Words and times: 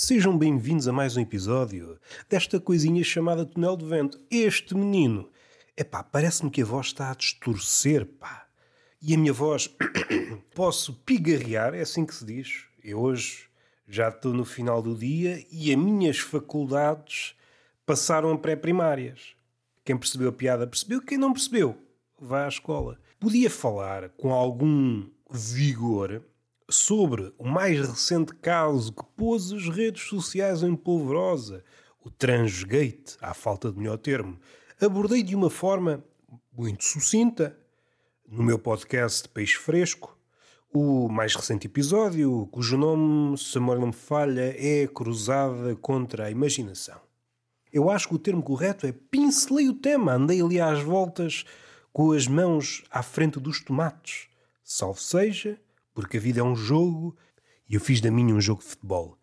Sejam 0.00 0.38
bem-vindos 0.38 0.86
a 0.86 0.92
mais 0.92 1.16
um 1.16 1.20
episódio 1.20 1.98
desta 2.28 2.60
coisinha 2.60 3.02
chamada 3.02 3.44
Túnel 3.44 3.76
de 3.76 3.84
Vento. 3.84 4.20
Este 4.30 4.72
menino, 4.72 5.28
epá, 5.76 6.04
parece-me 6.04 6.52
que 6.52 6.62
a 6.62 6.64
voz 6.64 6.86
está 6.86 7.10
a 7.10 7.14
distorcer, 7.16 8.06
pá. 8.06 8.46
E 9.02 9.12
a 9.12 9.18
minha 9.18 9.32
voz, 9.32 9.68
posso 10.54 10.92
pigarrear, 11.04 11.74
é 11.74 11.80
assim 11.80 12.06
que 12.06 12.14
se 12.14 12.24
diz. 12.24 12.66
Eu 12.80 13.00
hoje 13.00 13.48
já 13.88 14.08
estou 14.08 14.32
no 14.32 14.44
final 14.44 14.80
do 14.80 14.94
dia 14.94 15.44
e 15.50 15.72
as 15.72 15.76
minhas 15.76 16.18
faculdades 16.20 17.34
passaram 17.84 18.30
a 18.30 18.38
pré-primárias. 18.38 19.34
Quem 19.84 19.98
percebeu 19.98 20.28
a 20.28 20.32
piada 20.32 20.64
percebeu, 20.64 21.02
quem 21.02 21.18
não 21.18 21.32
percebeu, 21.32 21.76
vá 22.16 22.44
à 22.44 22.48
escola. 22.48 23.00
Podia 23.18 23.50
falar 23.50 24.10
com 24.10 24.32
algum 24.32 25.08
vigor 25.28 26.22
sobre 26.70 27.32
o 27.38 27.48
mais 27.48 27.80
recente 27.80 28.34
caso 28.34 28.92
que 28.92 29.04
pôs 29.16 29.52
as 29.52 29.68
redes 29.68 30.02
sociais 30.02 30.62
em 30.62 30.76
polvorosa, 30.76 31.64
o 32.04 32.10
Transgate, 32.10 33.16
à 33.20 33.32
falta 33.32 33.72
de 33.72 33.78
melhor 33.78 33.96
termo, 33.96 34.38
abordei 34.80 35.22
de 35.22 35.34
uma 35.34 35.48
forma 35.48 36.04
muito 36.52 36.84
sucinta 36.84 37.56
no 38.28 38.42
meu 38.42 38.58
podcast 38.58 39.28
Peixe 39.30 39.56
Fresco, 39.56 40.16
o 40.70 41.08
mais 41.08 41.34
recente 41.34 41.66
episódio, 41.66 42.46
cujo 42.52 42.76
nome, 42.76 43.38
se 43.38 43.56
a 43.56 43.60
não 43.60 43.86
me 43.86 43.92
falha, 43.92 44.54
é 44.58 44.86
Cruzada 44.86 45.74
contra 45.76 46.26
a 46.26 46.30
Imaginação. 46.30 47.00
Eu 47.72 47.90
acho 47.90 48.08
que 48.08 48.14
o 48.14 48.18
termo 48.18 48.42
correto 48.42 48.86
é 48.86 48.92
pincelei 48.92 49.68
o 49.68 49.74
tema, 49.74 50.12
andei 50.12 50.42
ali 50.42 50.60
às 50.60 50.82
voltas 50.82 51.44
com 51.92 52.12
as 52.12 52.26
mãos 52.26 52.84
à 52.90 53.02
frente 53.02 53.40
dos 53.40 53.62
tomates. 53.62 54.28
Salve 54.62 55.00
seja, 55.00 55.58
porque 55.98 56.16
a 56.16 56.20
vida 56.20 56.38
é 56.38 56.44
um 56.44 56.54
jogo 56.54 57.16
e 57.68 57.74
eu 57.74 57.80
fiz 57.80 58.00
da 58.00 58.08
minha 58.08 58.32
um 58.32 58.40
jogo 58.40 58.62
de 58.62 58.68
futebol. 58.68 59.18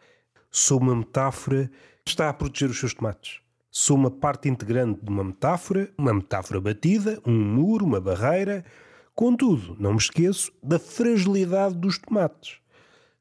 Sou 0.52 0.78
uma 0.78 0.94
metáfora 0.94 1.72
que 2.04 2.12
está 2.12 2.28
a 2.28 2.34
proteger 2.34 2.70
os 2.70 2.78
seus 2.78 2.94
tomates. 2.94 3.40
Sou 3.72 3.95
uma 3.95 4.12
parte 4.12 4.50
integrante 4.50 5.00
de 5.02 5.09
uma 5.09 5.23
metáfora, 5.23 5.90
uma 5.98 6.14
metáfora 6.14 6.59
batida, 6.59 7.17
um 7.26 7.32
muro, 7.32 7.86
uma 7.86 8.02
barreira. 8.02 8.66
Contudo, 9.14 9.78
não 9.80 9.92
me 9.94 9.98
esqueço 9.98 10.52
da 10.62 10.78
fragilidade 10.78 11.76
dos 11.76 11.98
tomates. 11.98 12.58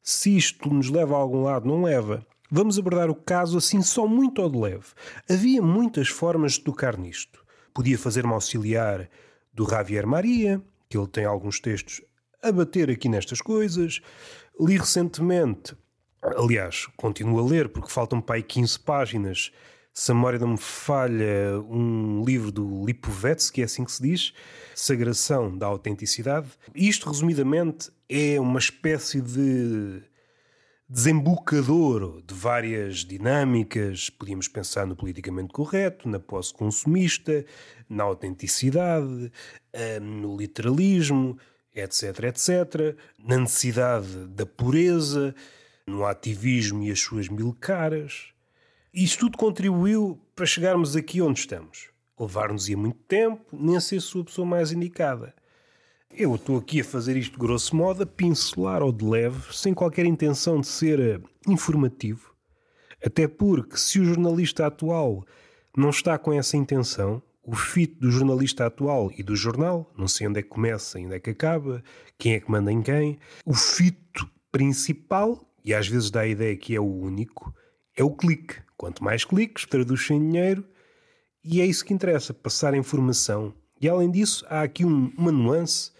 Se 0.02 0.36
isto 0.36 0.68
nos 0.68 0.90
leva 0.90 1.14
a 1.14 1.18
algum 1.18 1.44
lado, 1.44 1.68
não 1.68 1.84
leva. 1.84 2.26
Vamos 2.50 2.76
abordar 2.76 3.08
o 3.08 3.14
caso 3.14 3.56
assim 3.56 3.82
só 3.82 4.04
muito 4.04 4.42
ao 4.42 4.50
de 4.50 4.58
leve. 4.58 4.86
Havia 5.30 5.62
muitas 5.62 6.08
formas 6.08 6.54
de 6.54 6.62
tocar 6.62 6.98
nisto. 6.98 7.44
Podia 7.72 7.96
fazer-me 7.96 8.32
auxiliar 8.32 9.08
do 9.52 9.64
Javier 9.64 10.08
Maria, 10.08 10.60
que 10.88 10.98
ele 10.98 11.06
tem 11.06 11.24
alguns 11.24 11.60
textos 11.60 12.02
a 12.44 12.52
bater 12.52 12.90
aqui 12.90 13.08
nestas 13.08 13.40
coisas. 13.40 14.00
Li 14.60 14.76
recentemente, 14.76 15.74
aliás, 16.22 16.86
continuo 16.96 17.40
a 17.40 17.48
ler 17.48 17.68
porque 17.70 17.90
faltam 17.90 18.20
para 18.20 18.36
aí 18.36 18.42
15 18.42 18.78
páginas, 18.80 19.50
se 19.92 20.10
a 20.10 20.14
memória 20.14 20.38
não 20.38 20.48
me 20.48 20.58
falha, 20.58 21.58
um 21.68 22.24
livro 22.24 22.50
do 22.50 22.84
Lipovetsky, 22.84 23.62
é 23.62 23.64
assim 23.64 23.84
que 23.84 23.92
se 23.92 24.02
diz, 24.02 24.34
Sagração 24.74 25.56
da 25.56 25.66
Autenticidade. 25.66 26.48
Isto, 26.74 27.08
resumidamente, 27.08 27.90
é 28.08 28.40
uma 28.40 28.58
espécie 28.58 29.20
de 29.20 30.02
desembocador 30.88 32.22
de 32.26 32.34
várias 32.34 32.98
dinâmicas. 32.98 34.10
Podíamos 34.10 34.48
pensar 34.48 34.84
no 34.84 34.96
politicamente 34.96 35.52
correto, 35.52 36.08
na 36.08 36.18
posse 36.18 36.52
consumista, 36.52 37.44
na 37.88 38.02
autenticidade, 38.02 39.32
eh, 39.72 40.00
no 40.00 40.36
literalismo 40.36 41.38
etc, 41.74 42.24
etc, 42.24 42.96
na 43.18 43.38
necessidade 43.38 44.26
da 44.28 44.46
pureza, 44.46 45.34
no 45.86 46.04
ativismo 46.04 46.82
e 46.82 46.90
as 46.90 47.00
suas 47.00 47.28
mil 47.28 47.54
caras. 47.58 48.28
Isto 48.92 49.26
tudo 49.26 49.38
contribuiu 49.38 50.20
para 50.34 50.46
chegarmos 50.46 50.94
aqui 50.94 51.20
onde 51.20 51.40
estamos. 51.40 51.90
Levar-nos 52.18 52.68
ia 52.68 52.76
muito 52.76 53.00
tempo, 53.08 53.44
nem 53.52 53.78
ser 53.80 54.00
sua 54.00 54.22
a 54.22 54.24
pessoa 54.24 54.46
mais 54.46 54.70
indicada. 54.70 55.34
Eu 56.16 56.36
estou 56.36 56.58
aqui 56.58 56.80
a 56.80 56.84
fazer 56.84 57.16
isto 57.16 57.38
grosso 57.38 57.74
modo, 57.74 58.04
a 58.04 58.06
pincelar 58.06 58.82
ao 58.82 58.92
de 58.92 59.04
leve, 59.04 59.52
sem 59.52 59.74
qualquer 59.74 60.06
intenção 60.06 60.60
de 60.60 60.68
ser 60.68 61.00
eh, 61.00 61.20
informativo. 61.48 62.32
Até 63.04 63.26
porque, 63.26 63.76
se 63.76 63.98
o 63.98 64.04
jornalista 64.04 64.64
atual 64.64 65.26
não 65.76 65.90
está 65.90 66.16
com 66.16 66.32
essa 66.32 66.56
intenção, 66.56 67.20
o 67.44 67.54
fito 67.54 68.00
do 68.00 68.10
jornalista 68.10 68.66
atual 68.66 69.10
e 69.16 69.22
do 69.22 69.36
jornal, 69.36 69.92
não 69.96 70.08
sei 70.08 70.26
onde 70.26 70.40
é 70.40 70.42
que 70.42 70.48
começa 70.48 70.98
e 70.98 71.04
onde 71.04 71.14
é 71.14 71.20
que 71.20 71.30
acaba, 71.30 71.82
quem 72.18 72.34
é 72.34 72.40
que 72.40 72.50
manda 72.50 72.72
em 72.72 72.82
quem. 72.82 73.18
O 73.44 73.54
fito 73.54 74.28
principal, 74.50 75.46
e 75.64 75.74
às 75.74 75.86
vezes 75.86 76.10
dá 76.10 76.20
a 76.20 76.26
ideia 76.26 76.56
que 76.56 76.74
é 76.74 76.80
o 76.80 76.84
único, 76.84 77.54
é 77.96 78.02
o 78.02 78.10
clique. 78.10 78.56
Quanto 78.76 79.04
mais 79.04 79.24
cliques, 79.24 79.66
traduz 79.66 80.10
em 80.10 80.18
dinheiro, 80.18 80.64
e 81.44 81.60
é 81.60 81.66
isso 81.66 81.84
que 81.84 81.92
interessa, 81.92 82.32
passar 82.32 82.74
informação. 82.74 83.54
E 83.80 83.88
além 83.88 84.10
disso, 84.10 84.44
há 84.48 84.62
aqui 84.62 84.84
um, 84.84 85.12
uma 85.16 85.30
nuance, 85.30 85.92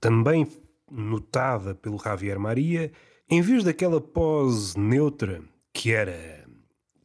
também 0.00 0.46
notada 0.90 1.74
pelo 1.74 1.98
Javier 1.98 2.38
Maria, 2.38 2.90
em 3.28 3.42
vez 3.42 3.62
daquela 3.64 4.00
pose 4.00 4.78
neutra 4.78 5.42
que 5.72 5.92
era 5.92 6.43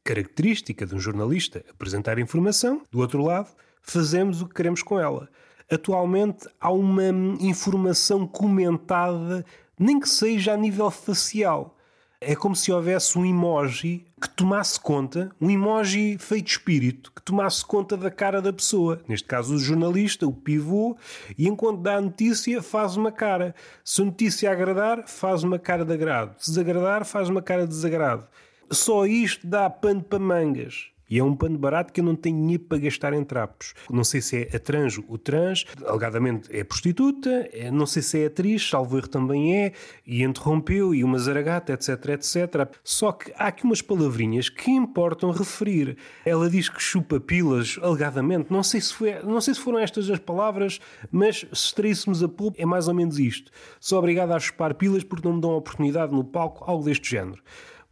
característica 0.10 0.88
de 0.88 0.96
um 0.96 1.00
jornalista 1.00 1.64
apresentar 1.70 2.18
informação, 2.18 2.82
do 2.90 2.98
outro 2.98 3.24
lado, 3.24 3.48
fazemos 3.80 4.42
o 4.42 4.48
que 4.48 4.56
queremos 4.56 4.82
com 4.82 5.00
ela. 5.00 5.30
Atualmente 5.72 6.48
há 6.60 6.72
uma 6.72 7.04
informação 7.40 8.26
comentada, 8.26 9.46
nem 9.78 10.00
que 10.00 10.10
seja 10.10 10.54
a 10.54 10.58
nível 10.58 10.90
facial. 10.90 11.78
É 12.20 12.36
como 12.36 12.56
se 12.56 12.72
houvesse 12.72 13.20
um 13.20 13.24
emoji 13.24 14.04
que 14.20 14.28
tomasse 14.30 14.80
conta, 14.80 15.30
um 15.40 15.48
emoji 15.48 16.18
feito 16.18 16.48
espírito, 16.48 17.12
que 17.16 17.22
tomasse 17.22 17.64
conta 17.64 17.96
da 17.96 18.10
cara 18.10 18.42
da 18.42 18.52
pessoa. 18.52 19.00
Neste 19.08 19.28
caso, 19.28 19.54
o 19.54 19.60
jornalista, 19.60 20.26
o 20.26 20.34
pivô, 20.34 20.98
e 21.38 21.48
enquanto 21.48 21.82
dá 21.82 21.98
a 21.98 22.02
notícia, 22.02 22.64
faz 22.64 22.98
uma 22.98 23.12
cara. 23.12 23.54
Se 23.86 24.02
a 24.02 24.06
notícia 24.06 24.52
agradar, 24.52 25.08
faz 25.08 25.44
uma 25.44 25.60
cara 25.60 25.86
de 25.86 25.94
agrado. 25.94 26.36
Se 26.40 26.50
desagradar, 26.50 27.06
faz 27.06 27.30
uma 27.30 27.44
cara 27.44 27.62
de 27.62 27.70
desagrado. 27.70 28.28
Só 28.72 29.06
isto 29.06 29.46
dá 29.48 29.70
pano 29.70 30.04
para 30.04 30.20
mangas. 30.20 30.92
E 31.10 31.18
é 31.18 31.24
um 31.24 31.36
pano 31.36 31.58
barato 31.58 31.92
que 31.92 32.02
eu 32.02 32.06
não 32.06 32.16
tenho 32.16 32.38
dinheiro 32.38 32.64
para 32.66 32.78
gastar 32.78 33.14
em 33.14 33.24
trapos. 33.24 33.74
Não 33.90 34.04
sei 34.04 34.22
se 34.22 34.44
é 34.44 34.56
a 34.56 34.60
trans 34.60 35.00
o 35.08 35.18
trans, 35.18 35.66
alegadamente 35.84 36.56
é 36.56 36.64
prostituta, 36.64 37.50
é, 37.52 37.72
não 37.72 37.88
sei 37.88 38.04
se 38.04 38.22
é 38.22 38.26
atriz, 38.28 38.70
salvo 38.70 38.96
erro 38.98 39.08
também 39.08 39.58
é, 39.58 39.74
e 40.06 40.24
interrompeu, 40.24 40.94
e 40.94 41.04
uma 41.04 41.18
zaragata, 41.18 41.74
etc, 41.74 42.10
etc. 42.10 42.70
Só 42.84 43.12
que 43.12 43.34
há 43.36 43.48
aqui 43.48 43.64
umas 43.64 43.82
palavrinhas 43.82 44.50
que 44.50 44.70
importam 44.70 45.32
referir. 45.32 45.98
Ela 46.24 46.48
diz 46.48 46.70
que 46.70 46.82
chupa 46.82 47.20
pilas, 47.20 47.80
alegadamente. 47.82 48.52
Não 48.52 48.62
sei 48.62 48.80
se, 48.80 48.94
foi, 48.94 49.20
não 49.24 49.42
sei 49.42 49.56
se 49.56 49.62
foram 49.62 49.80
estas 49.80 50.08
as 50.12 50.20
palavras, 50.20 50.80
mas 51.12 51.40
se 51.40 51.48
extraíssemos 51.52 52.22
a 52.22 52.30
pulpa, 52.30 52.62
é 52.62 52.66
mais 52.68 52.88
ou 52.88 52.94
menos 52.94 53.18
isto. 53.18 53.52
Sou 53.80 53.98
obrigado 53.98 54.32
a 54.32 54.40
chupar 54.40 54.76
pilas 54.76 55.04
porque 55.04 55.28
não 55.28 55.36
me 55.36 55.42
dão 55.42 55.52
oportunidade 55.52 56.14
no 56.14 56.24
palco, 56.24 56.64
algo 56.70 56.86
deste 56.86 57.10
género 57.10 57.42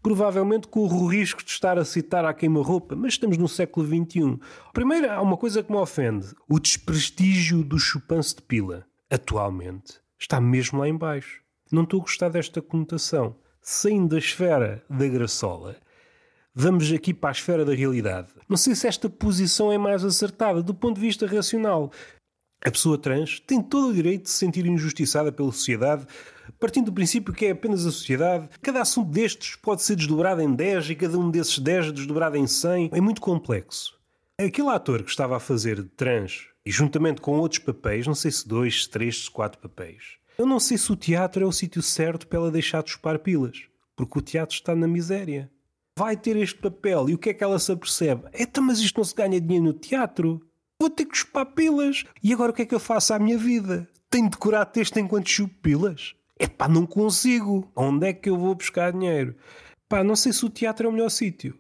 provavelmente 0.01 0.67
corro 0.67 1.03
o 1.03 1.07
risco 1.07 1.43
de 1.43 1.51
estar 1.51 1.77
a 1.77 1.85
citar 1.85 2.25
à 2.25 2.33
queima-roupa, 2.33 2.95
mas 2.95 3.13
estamos 3.13 3.37
no 3.37 3.47
século 3.47 3.85
XXI. 3.85 4.39
Primeiro, 4.73 5.11
há 5.11 5.21
uma 5.21 5.37
coisa 5.37 5.63
que 5.63 5.71
me 5.71 5.77
ofende: 5.77 6.27
o 6.47 6.59
desprestígio 6.59 7.63
do 7.63 7.77
chupanço 7.79 8.35
de 8.37 8.41
pila. 8.41 8.85
Atualmente, 9.09 9.99
está 10.19 10.41
mesmo 10.41 10.79
lá 10.79 10.87
embaixo. 10.87 11.41
Não 11.71 11.83
estou 11.83 11.99
a 11.99 12.03
gostar 12.03 12.29
desta 12.29 12.61
conotação. 12.61 13.35
Saindo 13.61 14.09
da 14.09 14.17
esfera 14.17 14.83
da 14.89 15.07
graçola, 15.07 15.75
vamos 16.53 16.91
aqui 16.91 17.13
para 17.13 17.29
a 17.29 17.31
esfera 17.31 17.65
da 17.65 17.73
realidade. 17.73 18.29
Não 18.47 18.55
sei 18.55 18.75
se 18.75 18.87
esta 18.87 19.09
posição 19.09 19.71
é 19.71 19.77
mais 19.77 20.05
acertada 20.05 20.63
do 20.63 20.73
ponto 20.73 20.95
de 20.95 21.01
vista 21.01 21.27
racional. 21.27 21.91
A 22.65 22.71
pessoa 22.71 22.97
trans 22.97 23.39
tem 23.39 23.61
todo 23.61 23.89
o 23.89 23.93
direito 23.93 24.23
de 24.23 24.29
se 24.29 24.37
sentir 24.37 24.65
injustiçada 24.65 25.31
pela 25.31 25.51
sociedade 25.51 26.07
partindo 26.59 26.85
do 26.85 26.93
princípio 26.93 27.33
que 27.33 27.45
é 27.45 27.51
apenas 27.51 27.85
a 27.85 27.91
sociedade. 27.91 28.49
Cada 28.61 28.81
assunto 28.81 29.11
destes 29.11 29.55
pode 29.55 29.83
ser 29.83 29.95
desdobrado 29.95 30.41
em 30.41 30.53
10 30.53 30.91
e 30.91 30.95
cada 30.95 31.17
um 31.17 31.29
desses 31.29 31.59
10 31.59 31.91
desdobrado 31.91 32.37
em 32.37 32.47
100. 32.47 32.91
É 32.93 33.01
muito 33.01 33.21
complexo. 33.21 33.97
Aquele 34.37 34.69
ator 34.69 35.03
que 35.03 35.09
estava 35.09 35.37
a 35.37 35.39
fazer 35.39 35.81
de 35.81 35.89
trans, 35.89 36.47
e 36.65 36.71
juntamente 36.71 37.21
com 37.21 37.39
outros 37.39 37.59
papéis, 37.59 38.05
não 38.05 38.13
sei 38.13 38.29
se 38.29 38.47
dois, 38.47 38.85
três, 38.85 39.27
quatro 39.27 39.59
papéis, 39.59 40.17
eu 40.37 40.45
não 40.45 40.59
sei 40.59 40.77
se 40.77 40.91
o 40.91 40.95
teatro 40.95 41.43
é 41.43 41.47
o 41.47 41.51
sítio 41.51 41.81
certo 41.81 42.27
para 42.27 42.37
ela 42.37 42.51
deixar 42.51 42.83
de 42.83 42.91
chupar 42.91 43.17
pilas, 43.17 43.63
porque 43.95 44.19
o 44.19 44.21
teatro 44.21 44.55
está 44.55 44.75
na 44.75 44.87
miséria. 44.87 45.49
Vai 45.97 46.15
ter 46.15 46.35
este 46.35 46.59
papel 46.59 47.09
e 47.09 47.15
o 47.15 47.17
que 47.17 47.31
é 47.31 47.33
que 47.33 47.43
ela 47.43 47.57
se 47.57 47.71
apercebe? 47.71 48.25
Eita, 48.31 48.61
mas 48.61 48.77
isto 48.77 48.97
não 48.97 49.03
se 49.03 49.15
ganha 49.15 49.41
dinheiro 49.41 49.65
no 49.65 49.73
teatro. 49.73 50.46
Vou 50.79 50.89
ter 50.89 51.05
que 51.05 51.17
chupar 51.17 51.45
pilas. 51.45 52.03
E 52.23 52.31
agora 52.31 52.51
o 52.51 52.53
que 52.53 52.61
é 52.61 52.65
que 52.65 52.75
eu 52.75 52.79
faço 52.79 53.13
à 53.13 53.19
minha 53.19 53.37
vida? 53.37 53.87
Tenho 54.09 54.25
de 54.25 54.31
decorar 54.31 54.65
texto 54.65 54.97
enquanto 54.97 55.29
chupo 55.29 55.55
pilas? 55.61 56.15
Epá, 56.39 56.67
não 56.67 56.85
consigo. 56.85 57.71
Onde 57.75 58.07
é 58.07 58.13
que 58.13 58.29
eu 58.29 58.37
vou 58.37 58.53
buscar 58.53 58.91
dinheiro? 58.91 59.35
Pá, 59.89 60.03
não 60.03 60.15
sei 60.15 60.31
se 60.31 60.45
o 60.45 60.49
teatro 60.49 60.85
é 60.85 60.89
o 60.89 60.93
melhor 60.93 61.09
sítio. 61.09 61.57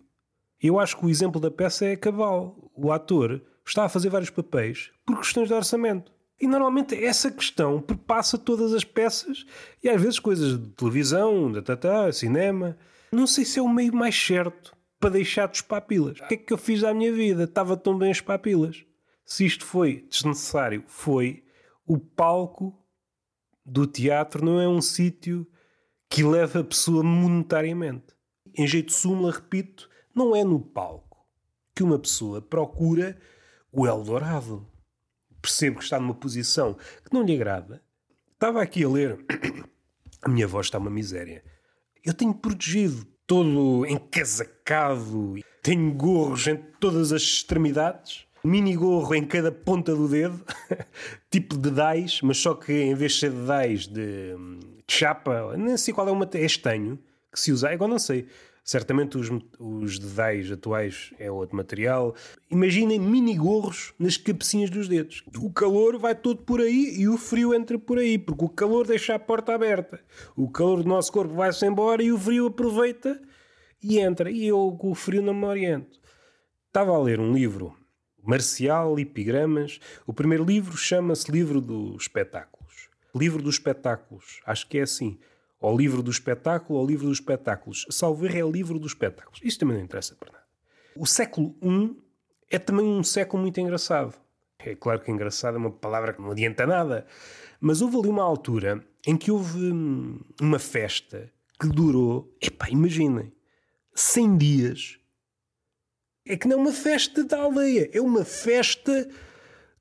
Eu 0.61 0.79
acho 0.79 0.97
que 0.97 1.05
o 1.05 1.09
exemplo 1.09 1.41
da 1.41 1.51
peça 1.51 1.85
é 1.85 1.95
cabal. 1.95 2.71
O 2.75 2.91
ator 2.91 3.41
está 3.65 3.85
a 3.85 3.89
fazer 3.89 4.09
vários 4.09 4.29
papéis 4.29 4.91
por 5.05 5.17
questões 5.17 5.47
de 5.47 5.53
orçamento. 5.53 6.11
E 6.39 6.47
normalmente 6.47 6.95
essa 7.03 7.31
questão 7.31 7.81
perpassa 7.81 8.37
todas 8.37 8.71
as 8.73 8.83
peças 8.83 9.45
e 9.83 9.89
às 9.89 9.99
vezes 9.99 10.19
coisas 10.19 10.59
de 10.59 10.69
televisão, 10.69 11.51
de 11.51 11.61
tata, 11.61 12.11
cinema. 12.11 12.77
Não 13.11 13.25
sei 13.25 13.43
se 13.43 13.57
é 13.57 13.61
o 13.61 13.69
meio 13.69 13.95
mais 13.95 14.15
certo 14.15 14.75
para 14.99 15.09
deixar 15.11 15.47
de 15.47 15.57
espar 15.57 15.81
pilas. 15.81 16.19
O 16.19 16.27
que 16.27 16.35
é 16.35 16.37
que 16.37 16.53
eu 16.53 16.57
fiz 16.57 16.83
à 16.83 16.93
minha 16.93 17.11
vida? 17.11 17.43
Estava 17.43 17.75
tão 17.75 17.97
bem 17.97 18.11
as 18.11 18.21
papilas. 18.21 18.83
Se 19.27 19.45
isto 19.45 19.65
foi 19.65 20.07
desnecessário, 20.09 20.85
foi. 20.87 21.43
O 21.85 21.97
palco 21.99 22.73
do 23.65 23.85
teatro 23.85 24.43
não 24.43 24.61
é 24.61 24.67
um 24.67 24.81
sítio 24.81 25.45
que 26.09 26.23
leva 26.23 26.61
a 26.61 26.63
pessoa 26.63 27.03
monetariamente. 27.03 28.15
Em 28.57 28.65
jeito 28.65 28.93
súmula, 28.93 29.33
repito, 29.33 29.89
não 30.15 30.33
é 30.33 30.45
no 30.45 30.61
palco 30.61 31.27
que 31.75 31.83
uma 31.83 31.99
pessoa 31.99 32.41
procura 32.41 33.19
o 33.69 33.85
Eldorado. 33.85 34.65
Percebo 35.41 35.79
que 35.79 35.83
está 35.83 35.99
numa 35.99 36.15
posição 36.15 36.75
que 36.75 37.13
não 37.13 37.23
lhe 37.23 37.35
agrada. 37.35 37.83
Estava 38.31 38.61
aqui 38.61 38.85
a 38.85 38.89
ler. 38.89 39.25
A 40.23 40.29
minha 40.29 40.47
voz 40.47 40.67
está 40.67 40.77
uma 40.77 40.89
miséria. 40.89 41.43
Eu 42.03 42.13
tenho 42.13 42.33
protegido 42.33 43.05
todo 43.27 43.85
encasacado, 43.85 45.35
tenho 45.61 45.93
gorros 45.93 46.47
em 46.47 46.55
todas 46.79 47.11
as 47.11 47.21
extremidades, 47.21 48.26
mini 48.47 48.75
gorro 48.75 49.13
em 49.13 49.25
cada 49.25 49.51
ponta 49.51 49.93
do 49.93 50.07
dedo, 50.07 50.41
tipo 51.29 51.57
de 51.57 51.69
dais, 51.69 52.21
mas 52.21 52.37
só 52.37 52.55
que 52.55 52.71
em 52.71 52.95
vez 52.95 53.13
de 53.13 53.19
ser 53.19 53.31
de 53.31 53.45
dais 53.45 53.87
de, 53.87 54.33
de 54.33 54.93
chapa, 54.93 55.55
nem 55.57 55.75
sei 55.75 55.93
qual 55.93 56.07
é 56.07 56.11
uma, 56.11 56.27
é 56.33 56.45
estanho 56.45 56.97
que 57.31 57.39
se 57.39 57.51
usa, 57.51 57.69
agora 57.69 57.91
não 57.91 57.99
sei. 57.99 58.25
Certamente 58.63 59.17
os, 59.17 59.29
os 59.57 59.97
dedais 59.97 60.51
atuais 60.51 61.13
é 61.17 61.31
outro 61.31 61.55
material. 61.55 62.13
Imaginem 62.51 62.99
mini 62.99 63.37
gorros 63.37 63.93
nas 63.97 64.17
cabecinhas 64.17 64.69
dos 64.69 64.89
dedos. 64.89 65.23
O 65.37 65.49
calor 65.49 65.97
vai 65.97 66.13
todo 66.13 66.41
por 66.43 66.59
aí 66.59 66.95
e 66.97 67.07
o 67.07 67.17
frio 67.17 67.53
entra 67.53 67.79
por 67.79 67.97
aí, 67.97 68.17
porque 68.17 68.43
o 68.43 68.49
calor 68.49 68.85
deixa 68.85 69.15
a 69.15 69.19
porta 69.19 69.53
aberta. 69.53 70.01
O 70.35 70.49
calor 70.49 70.83
do 70.83 70.89
nosso 70.89 71.13
corpo 71.13 71.33
vai-se 71.33 71.65
embora 71.65 72.03
e 72.03 72.11
o 72.11 72.19
frio 72.19 72.47
aproveita 72.47 73.21
e 73.81 73.99
entra. 73.99 74.29
E 74.29 74.45
eu 74.45 74.75
com 74.77 74.91
o 74.91 74.95
frio 74.95 75.21
não 75.21 75.33
me 75.33 75.45
oriento. 75.45 75.97
Estava 76.67 76.91
a 76.91 77.01
ler 77.01 77.21
um 77.21 77.31
livro, 77.31 77.73
Marcial, 78.23 78.99
Epigramas. 78.99 79.79
O 80.05 80.13
primeiro 80.13 80.43
livro 80.43 80.75
chama-se 80.77 81.31
Livro 81.31 81.61
dos 81.61 82.03
Espetáculos. 82.03 82.89
Livro 83.15 83.41
dos 83.41 83.55
Espetáculos, 83.55 84.41
acho 84.45 84.67
que 84.67 84.77
é 84.77 84.81
assim 84.81 85.17
ao 85.61 85.75
livro 85.75 86.03
do 86.03 86.11
espetáculo, 86.11 86.79
ao 86.79 86.85
livro 86.85 87.07
dos 87.07 87.17
espetáculos. 87.17 87.85
Salver 87.89 88.35
é 88.35 88.43
o 88.43 88.51
livro 88.51 88.79
dos 88.79 88.91
espetáculos. 88.91 89.39
Isto 89.43 89.61
também 89.61 89.77
não 89.77 89.83
interessa 89.83 90.15
para 90.15 90.31
nada. 90.31 90.45
O 90.95 91.05
século 91.05 91.55
I 91.61 91.95
é 92.49 92.59
também 92.59 92.85
um 92.85 93.03
século 93.03 93.41
muito 93.41 93.59
engraçado. 93.59 94.13
É 94.59 94.75
claro 94.75 95.01
que 95.01 95.11
engraçado 95.11 95.55
é 95.55 95.57
uma 95.57 95.71
palavra 95.71 96.13
que 96.13 96.21
não 96.21 96.31
adianta 96.31 96.65
nada, 96.65 97.05
mas 97.59 97.81
houve 97.81 97.97
ali 97.97 98.09
uma 98.09 98.23
altura 98.23 98.83
em 99.05 99.15
que 99.15 99.31
houve 99.31 99.71
hum, 99.71 100.19
uma 100.41 100.59
festa 100.59 101.31
que 101.59 101.67
durou, 101.67 102.35
epá, 102.41 102.69
imaginem, 102.69 103.31
100 103.93 104.37
dias. 104.37 104.99
É 106.27 106.35
que 106.37 106.47
não 106.47 106.57
é 106.57 106.61
uma 106.61 106.71
festa 106.71 107.23
da 107.23 107.37
aldeia, 107.37 107.89
é 107.93 108.01
uma 108.01 108.25
festa. 108.25 109.07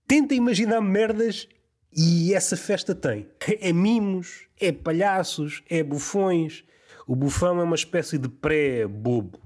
Tenta 0.06 0.34
imaginar 0.34 0.80
merdas 0.80 1.48
e 1.92 2.34
essa 2.34 2.56
festa 2.56 2.94
tem. 2.94 3.26
É 3.60 3.72
mimos, 3.72 4.46
é 4.60 4.70
palhaços, 4.70 5.62
é 5.68 5.82
bufões. 5.82 6.64
O 7.06 7.16
bufão 7.16 7.60
é 7.60 7.64
uma 7.64 7.74
espécie 7.74 8.18
de 8.18 8.28
pré-bobo. 8.28 9.40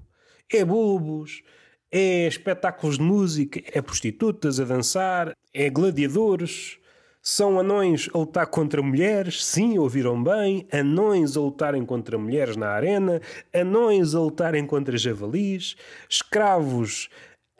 É 0.52 0.64
bobos, 0.64 1.42
é 1.92 2.26
espetáculos 2.26 2.98
de 2.98 3.04
música, 3.04 3.62
é 3.72 3.80
prostitutas 3.80 4.58
a 4.58 4.64
dançar, 4.64 5.32
é 5.54 5.70
gladiadores. 5.70 6.79
São 7.22 7.58
anões 7.58 8.08
a 8.14 8.18
lutar 8.18 8.46
contra 8.46 8.82
mulheres, 8.82 9.44
sim, 9.44 9.78
ouviram 9.78 10.22
bem. 10.22 10.66
Anões 10.72 11.36
a 11.36 11.40
lutarem 11.40 11.84
contra 11.84 12.16
mulheres 12.16 12.56
na 12.56 12.68
arena, 12.68 13.20
anões 13.52 14.14
a 14.14 14.20
lutarem 14.20 14.66
contra 14.66 14.96
javalis, 14.96 15.76
escravos 16.08 17.10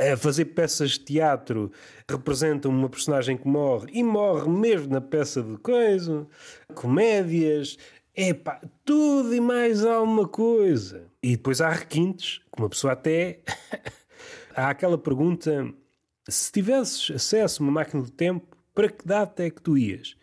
a 0.01 0.17
fazer 0.17 0.47
peças 0.47 0.93
de 0.93 1.01
teatro 1.01 1.71
representam 2.11 2.71
uma 2.71 2.89
personagem 2.89 3.37
que 3.37 3.47
morre 3.47 3.91
e 3.93 4.03
morre 4.03 4.49
mesmo 4.49 4.91
na 4.91 5.01
peça 5.01 5.43
de 5.43 5.59
coisa, 5.59 6.27
comédias, 6.75 7.77
epá, 8.17 8.62
tudo 8.83 9.35
e 9.35 9.41
mais 9.41 9.85
alguma 9.85 10.27
coisa. 10.27 11.07
E 11.23 11.37
depois 11.37 11.61
há 11.61 11.69
requintes, 11.69 12.39
que 12.39 12.62
uma 12.62 12.71
pessoa 12.71 12.95
até. 12.95 13.41
há 14.57 14.71
aquela 14.71 14.97
pergunta: 14.97 15.71
se 16.27 16.51
tivesses 16.51 17.11
acesso 17.15 17.62
a 17.62 17.67
uma 17.67 17.73
máquina 17.73 18.03
do 18.03 18.11
tempo, 18.11 18.50
para 18.81 18.88
que 18.88 19.06
data 19.06 19.44
é 19.44 19.50
que 19.50 19.61
tu 19.61 19.77
ias? 19.77 20.17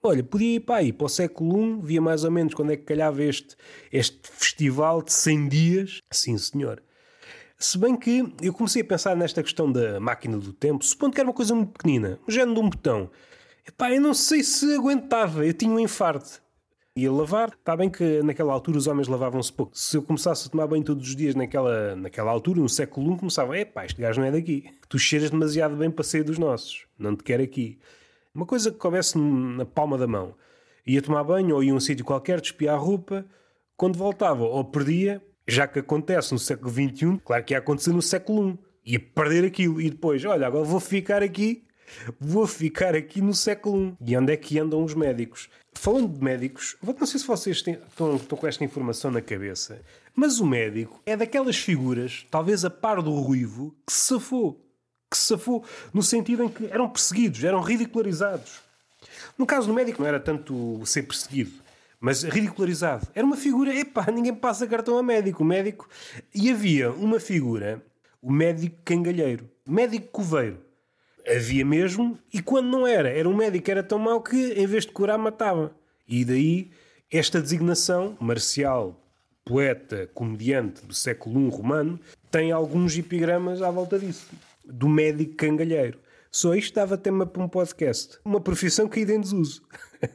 Olha, 0.00 0.22
podia 0.22 0.54
ir 0.54 0.60
para 0.60 0.76
aí, 0.76 0.92
para 0.92 1.06
o 1.06 1.08
século 1.08 1.80
I, 1.80 1.80
via 1.82 2.00
mais 2.00 2.22
ou 2.22 2.30
menos 2.30 2.54
quando 2.54 2.70
é 2.70 2.76
que 2.76 2.84
calhava 2.84 3.20
este, 3.20 3.56
este 3.90 4.20
festival 4.30 5.02
de 5.02 5.12
100 5.12 5.48
dias. 5.48 5.98
Sim, 6.12 6.38
senhor. 6.38 6.80
Se 7.58 7.76
bem 7.76 7.96
que 7.96 8.22
eu 8.40 8.52
comecei 8.52 8.82
a 8.82 8.84
pensar 8.84 9.16
nesta 9.16 9.42
questão 9.42 9.72
da 9.72 9.98
máquina 9.98 10.38
do 10.38 10.52
tempo, 10.52 10.84
supondo 10.84 11.14
que 11.14 11.20
era 11.20 11.28
uma 11.28 11.34
coisa 11.34 11.52
muito 11.52 11.72
pequenina, 11.72 12.20
um 12.28 12.30
género 12.30 12.54
de 12.54 12.60
um 12.60 12.70
botão. 12.70 13.10
Epá, 13.66 13.92
eu 13.92 14.00
não 14.00 14.14
sei 14.14 14.44
se 14.44 14.72
aguentava, 14.72 15.44
eu 15.44 15.52
tinha 15.52 15.72
um 15.72 15.80
infarto. 15.80 16.40
Ia 16.96 17.12
lavar, 17.12 17.50
está 17.50 17.76
bem 17.76 17.90
que 17.90 18.22
naquela 18.22 18.54
altura 18.54 18.78
os 18.78 18.86
homens 18.86 19.06
lavavam-se 19.06 19.52
pouco. 19.52 19.76
Se 19.76 19.98
eu 19.98 20.02
começasse 20.02 20.48
a 20.48 20.50
tomar 20.50 20.66
banho 20.66 20.82
todos 20.82 21.06
os 21.06 21.14
dias 21.14 21.34
naquela, 21.34 21.94
naquela 21.94 22.30
altura, 22.30 22.58
no 22.58 22.70
século 22.70 23.14
I, 23.14 23.18
começava, 23.18 23.58
epá, 23.58 23.84
este 23.84 24.00
gajo 24.00 24.18
não 24.18 24.26
é 24.26 24.32
daqui. 24.32 24.64
Tu 24.88 24.98
cheiras 24.98 25.28
demasiado 25.28 25.76
bem 25.76 25.90
para 25.90 26.02
sair 26.02 26.22
dos 26.22 26.38
nossos, 26.38 26.86
não 26.98 27.14
te 27.14 27.22
quero 27.22 27.42
aqui. 27.42 27.78
Uma 28.34 28.46
coisa 28.46 28.70
que 28.70 28.78
coubesse 28.78 29.18
na 29.18 29.66
palma 29.66 29.98
da 29.98 30.06
mão. 30.06 30.34
Ia 30.86 31.02
tomar 31.02 31.22
banho 31.22 31.56
ou 31.56 31.62
ia 31.62 31.70
a 31.70 31.76
um 31.76 31.80
sítio 31.80 32.02
qualquer, 32.02 32.40
despia 32.40 32.72
a 32.72 32.76
roupa, 32.76 33.26
quando 33.76 33.98
voltava 33.98 34.44
ou 34.44 34.64
perdia, 34.64 35.22
já 35.46 35.68
que 35.68 35.80
acontece 35.80 36.32
no 36.32 36.38
século 36.38 36.70
XXI, 36.70 37.20
claro 37.22 37.44
que 37.44 37.52
ia 37.52 37.58
acontecer 37.58 37.92
no 37.92 38.00
século 38.00 38.58
I. 38.86 38.92
Ia 38.92 39.00
perder 39.00 39.44
aquilo. 39.44 39.82
E 39.82 39.90
depois, 39.90 40.24
olha, 40.24 40.46
agora 40.46 40.64
vou 40.64 40.80
ficar 40.80 41.22
aqui, 41.22 41.65
vou 42.18 42.46
ficar 42.46 42.94
aqui 42.94 43.20
no 43.20 43.34
século 43.34 43.96
I. 44.00 44.12
E 44.12 44.16
onde 44.16 44.32
é 44.32 44.36
que 44.36 44.58
andam 44.58 44.82
os 44.84 44.94
médicos? 44.94 45.48
Falando 45.74 46.08
de 46.08 46.22
médicos, 46.22 46.76
não 46.82 47.06
sei 47.06 47.20
se 47.20 47.26
vocês 47.26 47.62
têm, 47.62 47.74
estão, 47.74 48.16
estão 48.16 48.38
com 48.38 48.46
esta 48.46 48.64
informação 48.64 49.10
na 49.10 49.20
cabeça, 49.20 49.80
mas 50.14 50.40
o 50.40 50.46
médico 50.46 51.00
é 51.04 51.16
daquelas 51.16 51.56
figuras, 51.56 52.26
talvez 52.30 52.64
a 52.64 52.70
par 52.70 53.02
do 53.02 53.12
ruivo, 53.12 53.76
que 53.86 53.92
se 53.92 54.14
safou. 54.14 54.62
Que 55.10 55.16
se 55.16 55.24
safou 55.24 55.64
no 55.92 56.02
sentido 56.02 56.42
em 56.42 56.48
que 56.48 56.66
eram 56.66 56.88
perseguidos, 56.88 57.44
eram 57.44 57.60
ridicularizados. 57.60 58.60
No 59.36 59.46
caso 59.46 59.68
do 59.68 59.74
médico, 59.74 60.00
não 60.00 60.08
era 60.08 60.18
tanto 60.18 60.80
ser 60.84 61.02
perseguido, 61.02 61.52
mas 62.00 62.22
ridicularizado. 62.22 63.06
Era 63.14 63.26
uma 63.26 63.36
figura, 63.36 63.74
epá, 63.74 64.10
ninguém 64.10 64.34
passa 64.34 64.66
cartão 64.66 64.98
a 64.98 65.02
médico. 65.02 65.42
O 65.42 65.46
médico. 65.46 65.88
E 66.34 66.50
havia 66.50 66.90
uma 66.90 67.20
figura, 67.20 67.84
o 68.20 68.32
médico 68.32 68.76
cangalheiro, 68.84 69.48
médico 69.66 70.08
coveiro. 70.08 70.65
Havia 71.26 71.64
mesmo, 71.64 72.18
e 72.32 72.40
quando 72.40 72.68
não 72.68 72.86
era, 72.86 73.08
era 73.08 73.28
um 73.28 73.36
médico 73.36 73.64
que 73.64 73.70
era 73.70 73.82
tão 73.82 73.98
mau 73.98 74.20
que, 74.20 74.52
em 74.52 74.66
vez 74.66 74.84
de 74.86 74.92
curar, 74.92 75.18
matava. 75.18 75.74
E 76.06 76.24
daí 76.24 76.70
esta 77.10 77.40
designação, 77.40 78.16
marcial, 78.20 79.00
poeta, 79.44 80.10
comediante 80.12 80.84
do 80.84 80.92
século 80.92 81.46
I 81.46 81.50
romano, 81.50 82.00
tem 82.30 82.50
alguns 82.50 82.96
epigramas 82.98 83.62
à 83.62 83.70
volta 83.70 83.98
disso. 83.98 84.28
Do 84.64 84.88
médico 84.88 85.36
cangalheiro. 85.36 85.98
Só 86.30 86.54
isto 86.54 86.74
dava 86.74 86.98
tema 86.98 87.24
para 87.24 87.42
um 87.42 87.48
podcast. 87.48 88.18
Uma 88.24 88.40
profissão 88.40 88.88
que 88.88 89.00
em 89.00 89.20
desuso. 89.20 89.62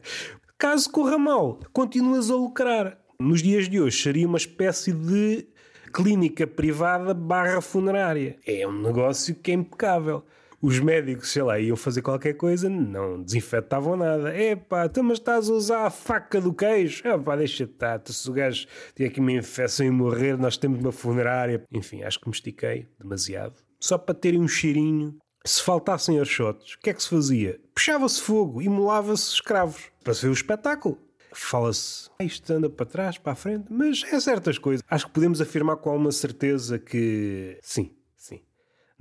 Caso 0.58 0.90
corra 0.92 1.18
mal, 1.18 1.60
continuas 1.74 2.30
a 2.30 2.36
lucrar. 2.36 2.98
Nos 3.20 3.42
dias 3.42 3.70
de 3.70 3.80
hoje 3.80 4.02
seria 4.02 4.28
uma 4.28 4.38
espécie 4.38 4.92
de 4.92 5.48
clínica 5.94 6.46
privada 6.46 7.14
barra 7.14 7.62
funerária. 7.62 8.38
É 8.46 8.68
um 8.68 8.82
negócio 8.82 9.34
que 9.34 9.52
é 9.52 9.56
impecável. 9.56 10.24
Os 10.62 10.80
médicos, 10.80 11.32
sei 11.32 11.42
lá, 11.42 11.60
iam 11.60 11.76
fazer 11.76 12.04
qualquer 12.04 12.34
coisa, 12.34 12.70
não 12.70 13.24
desinfetavam 13.24 13.98
nada. 13.98 14.30
É 14.30 14.56
pá, 14.56 14.88
tu 14.88 15.04
mas 15.04 15.18
estás 15.18 15.50
a 15.50 15.54
usar 15.54 15.86
a 15.88 15.90
faca 15.90 16.40
do 16.40 16.54
queijo? 16.54 17.02
É 17.08 17.18
pá, 17.18 17.36
deixa 17.36 17.64
estar. 17.64 18.00
Se 18.06 18.30
o 18.30 18.34
gajo 18.34 18.68
tem 18.94 19.08
aqui 19.08 19.20
uma 19.20 19.32
infecção 19.32 19.86
e 19.86 19.90
morrer, 19.90 20.38
nós 20.38 20.58
temos 20.58 20.80
uma 20.80 20.92
funerária. 20.92 21.64
Enfim, 21.72 22.04
acho 22.04 22.20
que 22.20 22.28
me 22.28 22.34
estiquei 22.34 22.88
demasiado. 23.00 23.56
Só 23.80 23.98
para 23.98 24.14
terem 24.14 24.40
um 24.40 24.48
cheirinho 24.48 25.18
se 25.44 25.64
faltassem 25.64 26.20
archotes, 26.20 26.76
o 26.76 26.80
que 26.80 26.92
é 26.92 26.94
que 26.94 27.02
se 27.02 27.10
fazia? 27.10 27.60
Puxava-se 27.74 28.22
fogo 28.22 28.62
e 28.62 28.70
molava-se 28.70 29.34
escravos 29.34 29.82
para 30.04 30.14
se 30.14 30.22
ver 30.22 30.30
o 30.30 30.34
espetáculo. 30.34 30.98
Fala-se, 31.34 32.10
ah, 32.20 32.24
isto 32.24 32.52
anda 32.52 32.70
para 32.70 32.86
trás, 32.86 33.18
para 33.18 33.32
a 33.32 33.36
frente, 33.36 33.66
mas 33.70 34.04
é 34.04 34.20
certas 34.20 34.58
coisas. 34.58 34.84
Acho 34.88 35.08
que 35.08 35.14
podemos 35.14 35.42
afirmar 35.42 35.78
com 35.78 35.90
alguma 35.90 36.12
certeza 36.12 36.78
que 36.78 37.58
sim. 37.62 37.92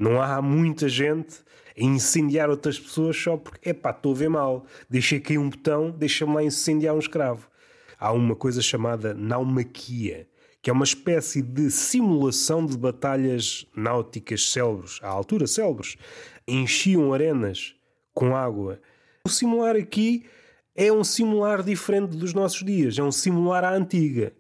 Não 0.00 0.18
há 0.18 0.40
muita 0.40 0.88
gente 0.88 1.40
a 1.78 1.84
incendiar 1.84 2.48
outras 2.48 2.80
pessoas 2.80 3.14
só 3.14 3.36
porque, 3.36 3.68
epá, 3.68 3.90
estou 3.90 4.12
a 4.12 4.16
ver 4.16 4.30
mal. 4.30 4.64
Deixei 4.88 5.20
cair 5.20 5.36
um 5.36 5.50
botão, 5.50 5.90
deixa-me 5.90 6.34
lá 6.34 6.42
incendiar 6.42 6.94
um 6.94 6.98
escravo. 6.98 7.46
Há 7.98 8.10
uma 8.10 8.34
coisa 8.34 8.62
chamada 8.62 9.12
naumaquia, 9.12 10.26
que 10.62 10.70
é 10.70 10.72
uma 10.72 10.86
espécie 10.86 11.42
de 11.42 11.70
simulação 11.70 12.64
de 12.64 12.78
batalhas 12.78 13.66
náuticas 13.76 14.50
célebres, 14.50 14.98
à 15.02 15.08
altura 15.08 15.46
célebres. 15.46 15.98
Enchiam 16.48 17.12
arenas 17.12 17.74
com 18.14 18.34
água. 18.34 18.80
O 19.26 19.28
simular 19.28 19.76
aqui 19.76 20.24
é 20.74 20.90
um 20.90 21.04
simular 21.04 21.62
diferente 21.62 22.16
dos 22.16 22.32
nossos 22.32 22.64
dias, 22.64 22.98
é 22.98 23.02
um 23.02 23.12
simular 23.12 23.64
à 23.64 23.74
antiga. 23.74 24.32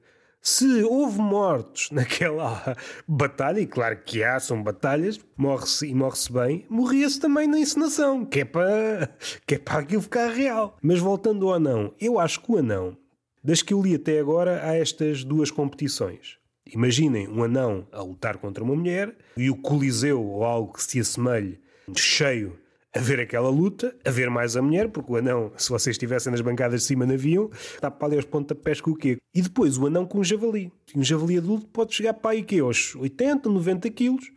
Se 0.42 0.82
houve 0.84 1.18
mortos 1.18 1.90
naquela 1.92 2.76
batalha, 3.06 3.60
e 3.60 3.66
claro 3.66 4.00
que 4.02 4.24
há, 4.24 4.40
são 4.40 4.62
batalhas, 4.62 5.20
morre-se 5.36 5.86
e 5.86 5.94
morre-se 5.94 6.32
bem, 6.32 6.66
morria-se 6.68 7.20
também 7.20 7.46
na 7.46 7.58
encenação, 7.58 8.24
que 8.24 8.40
é, 8.40 8.44
para, 8.44 9.14
que 9.46 9.56
é 9.56 9.58
para 9.58 9.80
aquilo 9.80 10.02
ficar 10.02 10.28
real. 10.28 10.78
Mas 10.82 10.98
voltando 10.98 11.48
ao 11.48 11.54
anão, 11.54 11.94
eu 12.00 12.18
acho 12.18 12.40
que 12.40 12.52
o 12.52 12.56
anão, 12.56 12.96
das 13.44 13.62
que 13.62 13.74
eu 13.74 13.82
li 13.82 13.94
até 13.94 14.18
agora, 14.18 14.62
há 14.64 14.74
estas 14.76 15.24
duas 15.24 15.50
competições. 15.50 16.38
Imaginem 16.72 17.28
um 17.28 17.42
anão 17.42 17.86
a 17.92 18.00
lutar 18.02 18.38
contra 18.38 18.62
uma 18.62 18.76
mulher 18.76 19.14
e 19.36 19.50
o 19.50 19.56
Coliseu 19.56 20.22
ou 20.22 20.44
algo 20.44 20.72
que 20.72 20.82
se 20.82 21.00
assemelhe 21.00 21.60
cheio 21.96 22.58
a 22.94 22.98
ver 22.98 23.20
aquela 23.20 23.48
luta, 23.48 23.96
a 24.04 24.10
ver 24.10 24.28
mais 24.30 24.56
a 24.56 24.62
mulher, 24.62 24.88
porque 24.88 25.12
o 25.12 25.16
anão, 25.16 25.52
se 25.56 25.70
vocês 25.70 25.94
estivessem 25.94 26.30
nas 26.32 26.40
bancadas 26.40 26.80
de 26.80 26.86
cima 26.86 27.06
naviam, 27.06 27.48
está 27.52 27.90
para 27.90 28.08
ali 28.08 28.16
aos 28.16 28.24
pontapés 28.24 28.80
com 28.80 28.90
o 28.90 28.96
quê? 28.96 29.18
E 29.34 29.40
depois 29.40 29.78
o 29.78 29.86
anão 29.86 30.04
com 30.04 30.18
um 30.18 30.24
javali. 30.24 30.72
Um 30.94 31.02
javali 31.02 31.38
adulto 31.38 31.66
pode 31.68 31.94
chegar 31.94 32.14
para 32.14 32.32
aí 32.32 32.42
que 32.42 32.58
aos 32.58 32.96
80, 32.96 33.48
90 33.48 33.90
quilos 33.90 34.30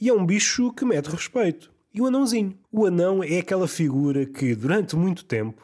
e 0.00 0.08
é 0.08 0.12
um 0.12 0.24
bicho 0.24 0.72
que 0.72 0.84
mete 0.84 1.08
respeito. 1.08 1.72
E 1.92 2.00
o 2.00 2.06
anãozinho? 2.06 2.56
O 2.70 2.86
anão 2.86 3.22
é 3.22 3.38
aquela 3.38 3.66
figura 3.66 4.24
que 4.24 4.54
durante 4.54 4.94
muito 4.94 5.24
tempo 5.24 5.60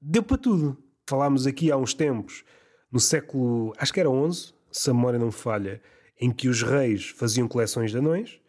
deu 0.00 0.22
para 0.22 0.38
tudo. 0.38 0.76
Falámos 1.08 1.46
aqui 1.46 1.70
há 1.70 1.76
uns 1.76 1.94
tempos, 1.94 2.44
no 2.90 3.00
século, 3.00 3.72
acho 3.76 3.92
que 3.92 4.00
era 4.00 4.10
11, 4.10 4.52
se 4.70 4.90
a 4.90 4.94
memória 4.94 5.18
não 5.18 5.32
falha, 5.32 5.80
em 6.20 6.30
que 6.30 6.48
os 6.48 6.62
reis 6.62 7.08
faziam 7.08 7.48
coleções 7.48 7.90
de 7.90 7.98
anões. 7.98 8.40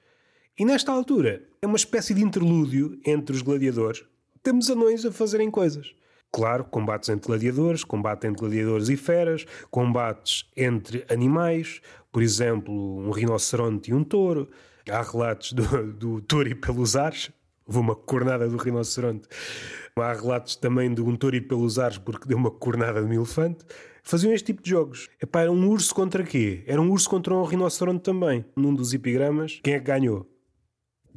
E 0.59 0.65
nesta 0.65 0.91
altura 0.91 1.43
é 1.61 1.67
uma 1.67 1.75
espécie 1.75 2.15
de 2.15 2.23
interlúdio 2.23 2.99
entre 3.05 3.35
os 3.35 3.43
gladiadores. 3.43 4.03
Temos 4.41 4.71
anões 4.71 5.05
a 5.05 5.11
fazerem 5.11 5.51
coisas. 5.51 5.93
Claro, 6.31 6.63
combates 6.63 7.09
entre 7.09 7.27
gladiadores, 7.27 7.83
combate 7.83 8.25
entre 8.25 8.39
gladiadores 8.39 8.89
e 8.89 8.97
feras, 8.97 9.45
combates 9.69 10.49
entre 10.57 11.05
animais, 11.11 11.79
por 12.11 12.23
exemplo, 12.23 12.73
um 12.73 13.11
rinoceronte 13.11 13.91
e 13.91 13.93
um 13.93 14.03
touro. 14.03 14.49
Há 14.89 15.03
relatos 15.03 15.53
do, 15.53 15.93
do 15.93 16.21
touro 16.21 16.49
e 16.49 16.55
pelos 16.55 16.95
ares, 16.95 17.29
houve 17.63 17.77
uma 17.77 17.95
cornada 17.95 18.49
do 18.49 18.57
rinoceronte. 18.57 19.27
Há 19.95 20.13
relatos 20.13 20.55
também 20.55 20.91
de 20.91 21.01
um 21.01 21.15
touro 21.15 21.35
e 21.35 21.41
pelos 21.41 21.77
ares 21.77 21.99
porque 21.99 22.27
deu 22.27 22.35
uma 22.37 22.49
cornada 22.49 22.99
de 22.99 23.07
um 23.07 23.13
elefante. 23.13 23.63
Faziam 24.01 24.33
este 24.33 24.47
tipo 24.47 24.63
de 24.63 24.71
jogos. 24.71 25.07
Epá, 25.21 25.41
era 25.41 25.51
um 25.51 25.69
urso 25.69 25.93
contra 25.93 26.23
quê? 26.23 26.63
Era 26.65 26.81
um 26.81 26.89
urso 26.89 27.07
contra 27.07 27.35
um 27.35 27.43
rinoceronte 27.43 28.01
também. 28.01 28.43
Num 28.55 28.73
dos 28.73 28.91
epigramas, 28.91 29.59
quem 29.61 29.75
é 29.75 29.79
que 29.79 29.85
ganhou? 29.85 30.25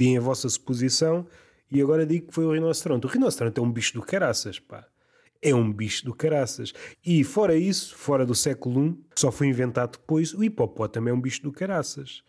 Deem 0.00 0.16
a 0.16 0.20
vossa 0.20 0.48
suposição 0.48 1.26
e 1.70 1.80
agora 1.82 2.06
digo 2.06 2.28
que 2.28 2.34
foi 2.34 2.46
o 2.46 2.52
rinoceronte. 2.52 3.06
O 3.06 3.10
rinoceronte 3.10 3.60
é 3.60 3.62
um 3.62 3.70
bicho 3.70 3.92
do 3.92 4.00
caraças, 4.00 4.58
pá. 4.58 4.86
É 5.42 5.54
um 5.54 5.70
bicho 5.70 6.06
do 6.06 6.14
caraças. 6.14 6.72
E 7.04 7.22
fora 7.22 7.54
isso, 7.54 7.94
fora 7.94 8.24
do 8.24 8.34
século 8.34 8.86
I, 8.86 8.98
só 9.14 9.30
foi 9.30 9.48
inventado 9.48 9.98
depois, 9.98 10.32
o 10.32 10.42
hipopótamo 10.42 11.10
é 11.10 11.12
um 11.12 11.20
bicho 11.20 11.42
do 11.42 11.52
caraças. 11.52 12.22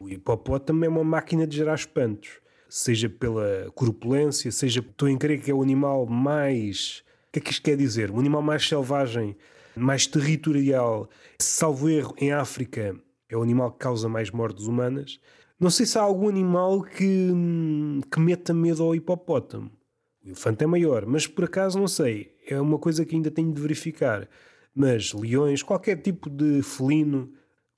O 0.00 0.08
hipopótamo 0.08 0.84
é 0.86 0.88
uma 0.88 1.04
máquina 1.04 1.46
de 1.46 1.56
gerar 1.56 1.74
espantos. 1.74 2.40
Seja 2.68 3.08
pela 3.10 3.70
corpulência, 3.74 4.50
seja... 4.50 4.80
Estou 4.80 5.08
em 5.08 5.18
crer 5.18 5.40
que 5.40 5.50
é 5.50 5.54
o 5.54 5.62
animal 5.62 6.06
mais... 6.06 7.02
O 7.28 7.32
que 7.32 7.38
é 7.40 7.42
que 7.42 7.50
isto 7.50 7.62
quer 7.62 7.76
dizer? 7.76 8.10
O 8.10 8.18
animal 8.18 8.40
mais 8.40 8.66
selvagem, 8.66 9.36
mais 9.76 10.06
territorial. 10.06 11.08
Salvo 11.38 11.88
erro, 11.90 12.14
em 12.18 12.32
África, 12.32 12.96
é 13.28 13.36
o 13.36 13.42
animal 13.42 13.70
que 13.72 13.78
causa 13.78 14.08
mais 14.08 14.30
mortes 14.30 14.66
humanas. 14.66 15.20
Não 15.60 15.70
sei 15.70 15.86
se 15.86 15.98
há 15.98 16.02
algum 16.02 16.28
animal 16.28 16.82
que, 16.82 17.32
que 18.12 18.20
meta 18.20 18.54
medo 18.54 18.84
ao 18.84 18.94
hipopótamo. 18.94 19.72
O 20.24 20.28
elefante 20.28 20.62
é 20.62 20.66
maior, 20.68 21.04
mas 21.04 21.26
por 21.26 21.44
acaso 21.44 21.78
não 21.78 21.88
sei. 21.88 22.36
É 22.46 22.60
uma 22.60 22.78
coisa 22.78 23.04
que 23.04 23.16
ainda 23.16 23.30
tenho 23.30 23.52
de 23.52 23.60
verificar. 23.60 24.28
Mas 24.72 25.12
leões, 25.12 25.60
qualquer 25.60 25.96
tipo 25.96 26.30
de 26.30 26.62
felino, 26.62 27.32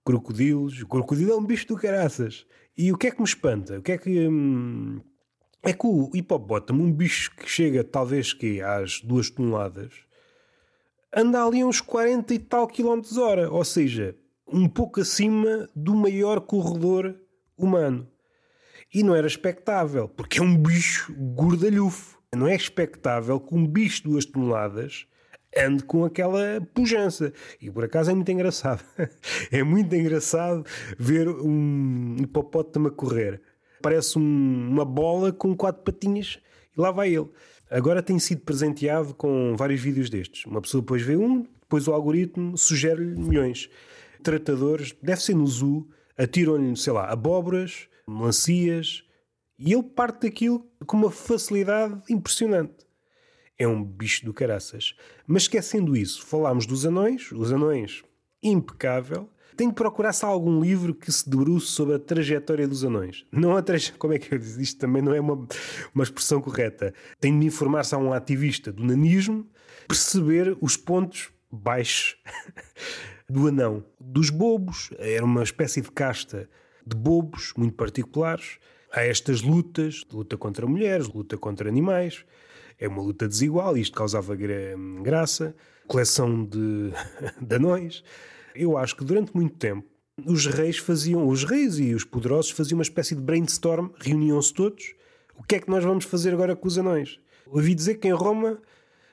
crocodilos. 0.05 0.83
O 0.83 0.87
crocodilo 0.87 1.33
é 1.33 1.37
um 1.37 1.45
bicho 1.45 1.69
do 1.69 1.77
caraças. 1.77 2.47
E 2.77 2.93
o 2.93 2.99
que 2.99 3.07
é 3.07 3.11
que 3.11 3.19
me 3.19 3.27
espanta? 3.27 3.79
O 3.79 3.83
que 3.83 3.93
é 3.93 3.99
que. 3.99 4.29
Hum, 4.29 5.01
é 5.63 5.73
que 5.73 5.87
o 5.87 6.11
hipopótamo, 6.15 6.83
um 6.83 6.93
bicho 6.93 7.35
que 7.35 7.49
chega 7.49 7.83
talvez 7.83 8.33
que 8.33 8.61
às 8.61 9.01
duas 9.01 9.31
toneladas, 9.31 9.93
anda 11.15 11.45
ali 11.45 11.63
uns 11.65 11.81
40 11.81 12.33
e 12.35 12.39
tal 12.39 12.67
quilómetros 12.67 13.17
hora. 13.17 13.51
Ou 13.51 13.65
seja, 13.65 14.15
um 14.47 14.69
pouco 14.69 15.01
acima 15.01 15.69
do 15.75 15.95
maior 15.95 16.41
corredor 16.41 17.15
humano. 17.67 18.09
E 18.93 19.03
não 19.03 19.15
era 19.15 19.27
expectável, 19.27 20.09
porque 20.09 20.41
é 20.41 20.43
um 20.43 20.57
bicho 20.57 21.15
gordalhufo. 21.15 22.19
Não 22.35 22.47
é 22.47 22.55
expectável 22.55 23.41
que 23.41 23.55
um 23.55 23.67
bicho 23.67 24.03
de 24.03 24.11
duas 24.11 24.25
toneladas 24.25 25.07
ande 25.57 25.83
com 25.85 26.05
aquela 26.05 26.61
pujança. 26.75 27.33
E 27.61 27.71
por 27.71 27.85
acaso 27.85 28.11
é 28.11 28.15
muito 28.15 28.31
engraçado. 28.31 28.85
é 29.51 29.63
muito 29.63 29.95
engraçado 29.95 30.65
ver 30.99 31.29
um 31.29 32.17
hipopótamo 32.21 32.89
a 32.89 32.91
correr. 32.91 33.41
Parece 33.83 34.19
um, 34.19 34.69
uma 34.71 34.85
bola 34.85 35.33
com 35.33 35.57
quatro 35.57 35.83
patinhas 35.83 36.39
e 36.77 36.81
lá 36.81 36.91
vai 36.91 37.15
ele. 37.15 37.29
Agora 37.71 38.03
tem 38.03 38.19
sido 38.19 38.43
presenteado 38.43 39.15
com 39.15 39.55
vários 39.57 39.81
vídeos 39.81 40.11
destes. 40.11 40.45
Uma 40.45 40.61
pessoa 40.61 40.83
depois 40.83 41.03
vê 41.03 41.17
um, 41.17 41.47
depois 41.61 41.87
o 41.87 41.93
algoritmo 41.93 42.59
sugere-lhe 42.59 43.17
milhões. 43.17 43.71
Tratadores, 44.23 44.95
deve 45.01 45.23
ser 45.23 45.35
no 45.35 45.47
zoo, 45.47 45.89
atiram-lhe, 46.21 46.77
sei 46.77 46.93
lá, 46.93 47.11
abóboras, 47.11 47.89
melancias, 48.07 49.03
e 49.59 49.73
ele 49.73 49.83
parte 49.83 50.29
daquilo 50.29 50.67
com 50.87 50.99
uma 50.99 51.11
facilidade 51.11 52.01
impressionante. 52.11 52.87
É 53.59 53.67
um 53.67 53.83
bicho 53.83 54.25
do 54.25 54.35
caraças. 54.35 54.95
Mas 55.27 55.43
esquecendo 55.43 55.97
isso, 55.97 56.25
falámos 56.25 56.67
dos 56.67 56.85
anões, 56.85 57.33
os 57.33 57.53
anões, 57.53 58.03
impecável. 58.43 59.29
Tenho 59.57 59.71
que 59.71 59.77
procurar 59.77 60.13
se 60.13 60.25
há 60.25 60.29
algum 60.29 60.61
livro 60.61 60.95
que 60.95 61.11
se 61.11 61.29
debruce 61.29 61.67
sobre 61.67 61.95
a 61.95 61.99
trajetória 61.99 62.67
dos 62.67 62.85
anões. 62.85 63.27
Não 63.31 63.57
a 63.57 63.63
traje... 63.63 63.93
Como 63.93 64.15
é 64.15 64.19
que 64.19 64.35
eu 64.35 64.39
disse? 64.39 64.63
Isto 64.63 64.81
também 64.81 65.03
não 65.03 65.13
é 65.13 65.21
uma, 65.21 65.47
uma 65.95 66.05
expressão 66.05 66.41
correta. 66.41 66.95
Tenho 67.19 67.35
de 67.35 67.41
me 67.41 67.47
informar 67.47 67.85
se 67.85 67.95
há 67.95 67.99
um 67.99 68.13
ativista 68.13 68.73
do 68.73 68.85
nanismo, 68.85 69.47
perceber 69.87 70.57
os 70.61 70.77
pontos 70.79 71.31
baixos 71.51 72.17
do 73.31 73.47
anão. 73.47 73.85
Dos 73.99 74.29
bobos, 74.29 74.91
era 74.99 75.25
uma 75.25 75.43
espécie 75.43 75.81
de 75.81 75.91
casta 75.91 76.49
de 76.85 76.97
bobos 76.97 77.53
muito 77.57 77.75
particulares. 77.75 78.59
Há 78.93 79.03
estas 79.03 79.43
lutas, 79.43 80.05
luta 80.13 80.37
contra 80.37 80.67
mulheres, 80.67 81.09
luta 81.09 81.39
contra 81.39 81.69
animais. 81.69 82.25
É 82.79 82.89
uma 82.89 83.03
luta 83.03 83.29
desigual, 83.29 83.77
isto 83.77 83.97
causava 83.97 84.37
graça. 85.03 85.55
Coleção 85.87 86.45
de, 86.45 86.91
de 87.41 87.57
anões. 87.57 88.03
Eu 88.55 88.77
acho 88.77 88.97
que 88.97 89.05
durante 89.05 89.35
muito 89.35 89.57
tempo 89.57 89.87
os 90.27 90.47
reis 90.47 90.79
faziam, 90.79 91.27
os 91.27 91.45
reis 91.45 91.79
e 91.79 91.95
os 91.95 92.05
poderosos 92.05 92.51
faziam 92.51 92.79
uma 92.79 92.83
espécie 92.83 93.15
de 93.15 93.23
brainstorm, 93.23 93.91
reuniam-se 93.99 94.53
todos. 94.53 94.95
O 95.37 95.43
que 95.43 95.55
é 95.55 95.61
que 95.61 95.71
nós 95.71 95.85
vamos 95.85 96.05
fazer 96.05 96.35
agora 96.35 96.55
com 96.57 96.67
os 96.67 96.77
anões? 96.77 97.19
Ouvi 97.47 97.75
dizer 97.75 97.95
que 97.95 98.09
em 98.09 98.13
Roma 98.13 98.61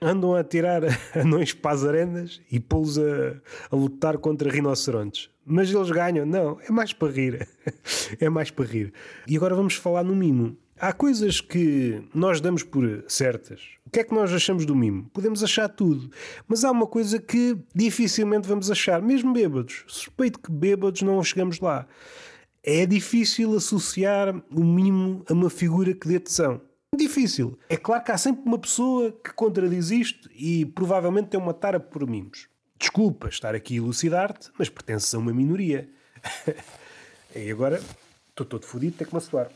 andam 0.02 0.36
a 0.36 0.44
tirar 0.44 0.84
anões 1.16 1.54
para 1.54 1.72
as 1.72 1.84
arenas 1.84 2.42
e 2.52 2.60
pô-los 2.60 2.98
a, 2.98 3.42
a, 3.72 3.76
lutar 3.76 4.18
contra 4.18 4.52
rinocerontes. 4.52 5.30
Mas 5.46 5.72
eles 5.72 5.90
ganham. 5.90 6.26
Não, 6.26 6.60
é 6.62 6.72
mais 6.72 6.94
para 6.94 7.12
rir. 7.12 7.48
é 8.20 8.30
mais 8.30 8.52
para 8.52 8.66
rir. 8.66 8.94
E 9.28 9.38
agora 9.38 9.56
vamos 9.56 9.76
falar 9.76 10.04
no 10.04 10.16
mimo. 10.16 10.58
Há 10.80 10.94
coisas 10.94 11.42
que 11.42 12.04
nós 12.14 12.40
damos 12.40 12.62
por 12.62 13.04
certas. 13.08 13.62
O 13.86 13.90
que 13.90 14.02
é 14.02 14.04
que 14.04 14.14
nós 14.14 14.32
achamos 14.32 14.66
do 14.66 14.76
mimo? 14.76 15.10
Podemos 15.12 15.44
achar 15.44 15.68
tudo. 15.70 16.12
Mas 16.48 16.64
há 16.64 16.70
uma 16.70 16.86
coisa 16.86 17.18
que 17.18 17.58
dificilmente 17.74 18.48
vamos 18.48 18.70
achar, 18.70 19.02
mesmo 19.02 19.34
bêbados. 19.34 19.84
Suspeito 19.88 20.40
que 20.40 20.52
bêbados 20.52 21.02
não 21.02 21.24
chegamos 21.24 21.60
lá. 21.60 21.88
É 22.62 22.86
difícil 22.86 23.56
associar 23.56 24.36
o 24.52 24.64
mimo 24.64 25.24
a 25.28 25.34
uma 25.34 25.50
figura 25.50 25.94
que 25.96 26.08
dê 26.08 26.20
tesão 26.20 26.62
difícil. 26.96 27.58
É 27.70 27.78
claro 27.78 28.04
que 28.04 28.12
há 28.12 28.18
sempre 28.18 28.44
uma 28.46 28.58
pessoa 28.58 29.12
que 29.12 29.34
contradiz 29.34 29.92
isto 29.92 30.30
e 30.34 30.66
provavelmente 30.66 31.30
tem 31.30 31.40
uma 31.40 31.54
tara 31.54 31.80
por 31.80 32.08
mimos. 32.08 32.48
Desculpa 32.80 33.28
estar 33.28 33.56
aqui 33.56 33.76
a 33.76 33.78
elucidar-te, 33.78 34.52
mas 34.58 34.70
pertences 34.70 35.14
a 35.14 35.18
uma 35.18 35.34
minoria. 35.34 35.90
e 37.36 37.52
agora 37.52 37.82
estou 38.30 38.46
todo 38.46 38.66
fodido, 38.66 38.98
tenho 38.98 39.10
que 39.10 39.16
me 39.16 39.18
assoar. 39.18 39.52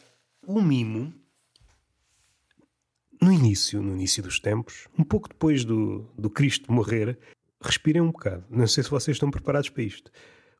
O 0.45 0.61
mimo, 0.61 1.13
no 3.21 3.31
início, 3.31 3.81
no 3.81 3.93
início 3.93 4.23
dos 4.23 4.39
tempos, 4.39 4.87
um 4.97 5.03
pouco 5.03 5.29
depois 5.29 5.63
do, 5.63 6.09
do 6.17 6.29
Cristo 6.29 6.71
morrer, 6.71 7.17
respirem 7.61 8.01
um 8.01 8.11
bocado. 8.11 8.43
Não 8.49 8.65
sei 8.65 8.83
se 8.83 8.89
vocês 8.89 9.15
estão 9.15 9.29
preparados 9.29 9.69
para 9.69 9.83
isto. 9.83 10.11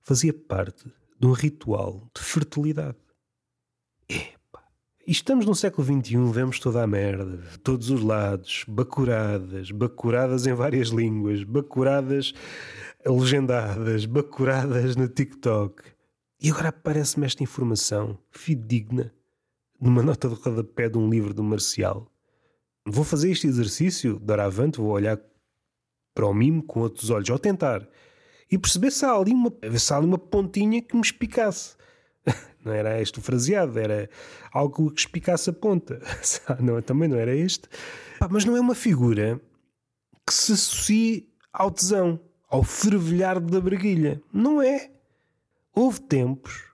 Fazia 0.04 0.34
parte 0.34 0.86
de 1.20 1.28
um 1.28 1.32
ritual 1.32 2.10
de 2.16 2.24
fertilidade. 2.24 2.98
É, 4.10 4.34
e 5.12 5.14
estamos 5.14 5.46
no 5.46 5.54
século 5.54 5.86
XXI, 5.86 6.32
vemos 6.32 6.58
toda 6.58 6.82
a 6.82 6.88
merda, 6.88 7.44
todos 7.62 7.90
os 7.90 8.02
lados, 8.02 8.64
bacuradas, 8.66 9.70
bacuradas 9.70 10.48
em 10.48 10.54
várias 10.54 10.88
línguas, 10.88 11.44
bacuradas 11.44 12.34
legendadas, 13.06 14.06
bacuradas 14.06 14.96
no 14.96 15.10
TikTok. 15.10 15.84
E 16.42 16.50
agora 16.50 16.70
aparece-me 16.70 17.26
esta 17.26 17.44
informação 17.44 18.18
fidedigna 18.30 19.14
numa 19.82 20.02
nota 20.02 20.30
de 20.30 20.36
rodapé 20.36 20.88
de 20.88 20.98
um 20.98 21.10
livro 21.10 21.34
do 21.34 21.44
Marcial. 21.44 22.10
Vou 22.88 23.04
fazer 23.04 23.32
este 23.32 23.48
exercício, 23.48 24.18
dar 24.18 24.40
avante, 24.40 24.78
vou 24.78 24.92
olhar 24.92 25.20
para 26.16 26.26
o 26.26 26.34
mimo 26.34 26.64
com 26.64 26.80
outros 26.80 27.10
olhos, 27.10 27.30
ou 27.30 27.38
tentar. 27.38 27.86
e 28.50 28.58
perceber 28.58 28.92
se 28.92 29.04
há 29.04 29.12
ali 29.12 29.34
uma, 29.34 29.52
se 29.78 29.94
há 29.94 29.98
ali 29.98 30.06
uma 30.06 30.18
pontinha 30.18 30.82
que 30.82 30.96
me 30.96 31.02
espicasse. 31.02 31.76
Não 32.64 32.72
era 32.72 33.02
este 33.02 33.20
o 33.20 33.22
fraseado, 33.22 33.80
era 33.80 34.10
algo 34.54 34.92
que 34.92 35.02
espicasse 35.02 35.50
a 35.50 35.54
ponta. 35.54 36.00
Não, 36.60 36.82
também 36.82 37.10
não 37.10 37.18
era 37.18 37.36
este. 37.36 37.68
Mas 38.30 38.46
não 38.46 38.56
é 38.56 38.60
uma 38.60 38.76
figura 38.76 39.42
que 40.26 40.34
se 40.34 40.54
associe 40.54 41.28
ao 41.52 41.72
tesão, 41.72 42.20
ao 42.48 42.64
fervilhar 42.64 43.40
da 43.40 43.60
briguilha. 43.60 44.22
Não 44.32 44.62
é. 44.62 44.92
Houve 45.74 46.02
tempos 46.02 46.66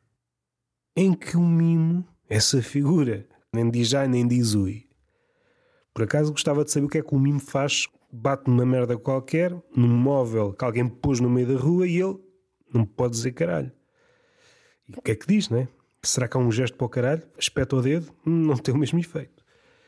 em 0.95 1.13
que 1.13 1.37
o 1.37 1.41
mimo, 1.41 2.05
essa 2.27 2.61
figura, 2.61 3.25
nem 3.53 3.69
diz 3.69 3.87
já 3.87 4.05
nem 4.07 4.27
diz 4.27 4.55
ui. 4.55 4.87
Por 5.93 6.03
acaso 6.03 6.31
gostava 6.31 6.65
de 6.65 6.71
saber 6.71 6.85
o 6.85 6.89
que 6.89 6.97
é 6.97 7.01
que 7.01 7.15
o 7.15 7.19
mimo 7.19 7.39
faz 7.39 7.87
bate 8.11 8.49
numa 8.49 8.65
merda 8.65 8.97
qualquer, 8.97 9.51
num 9.75 9.87
móvel 9.87 10.53
que 10.53 10.65
alguém 10.65 10.87
pôs 10.87 11.19
no 11.19 11.29
meio 11.29 11.47
da 11.47 11.59
rua 11.59 11.87
e 11.87 11.99
ele 11.99 12.17
não 12.73 12.85
pode 12.85 13.13
dizer 13.13 13.31
caralho. 13.31 13.71
E 14.89 14.97
o 14.97 15.01
que 15.01 15.11
é 15.11 15.15
que 15.15 15.27
diz, 15.27 15.49
não 15.49 15.59
é? 15.59 15.67
Será 16.01 16.27
que 16.27 16.37
há 16.37 16.39
um 16.39 16.51
gesto 16.51 16.77
para 16.77 16.85
o 16.85 16.89
caralho? 16.89 17.23
Espeta 17.37 17.75
o 17.75 17.81
dedo? 17.81 18.11
Não 18.25 18.55
tem 18.55 18.73
o 18.73 18.77
mesmo 18.77 18.99
efeito. 18.99 19.43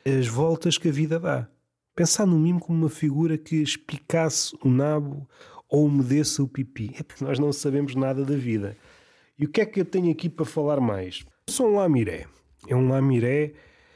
As 0.06 0.28
voltas 0.28 0.78
que 0.78 0.90
a 0.90 0.92
vida 0.92 1.20
dá. 1.20 1.48
Pensar 1.96 2.26
no 2.26 2.40
mimo 2.40 2.60
como 2.60 2.80
uma 2.80 2.90
figura 2.90 3.38
que 3.38 3.58
espicasse 3.58 4.56
o 4.64 4.70
nabo 4.70 5.28
ou 5.70 5.86
umedece 5.86 6.42
o 6.42 6.48
pipi. 6.48 6.94
É 7.00 7.04
porque 7.04 7.24
nós 7.24 7.40
não 7.40 7.54
sabemos 7.54 7.96
nada 7.96 8.26
da 8.26 8.36
vida. 8.36 8.76
E 9.38 9.46
o 9.46 9.50
que 9.50 9.62
é 9.62 9.66
que 9.66 9.80
eu 9.80 9.86
tenho 9.86 10.12
aqui 10.12 10.30
para 10.30 10.46
falar 10.46 10.82
mais? 10.82 11.26
Sou 11.50 11.70
um 11.70 11.76
lamiré. 11.76 12.26
É 12.68 12.76
um 12.76 12.90
lamiré 12.90 13.54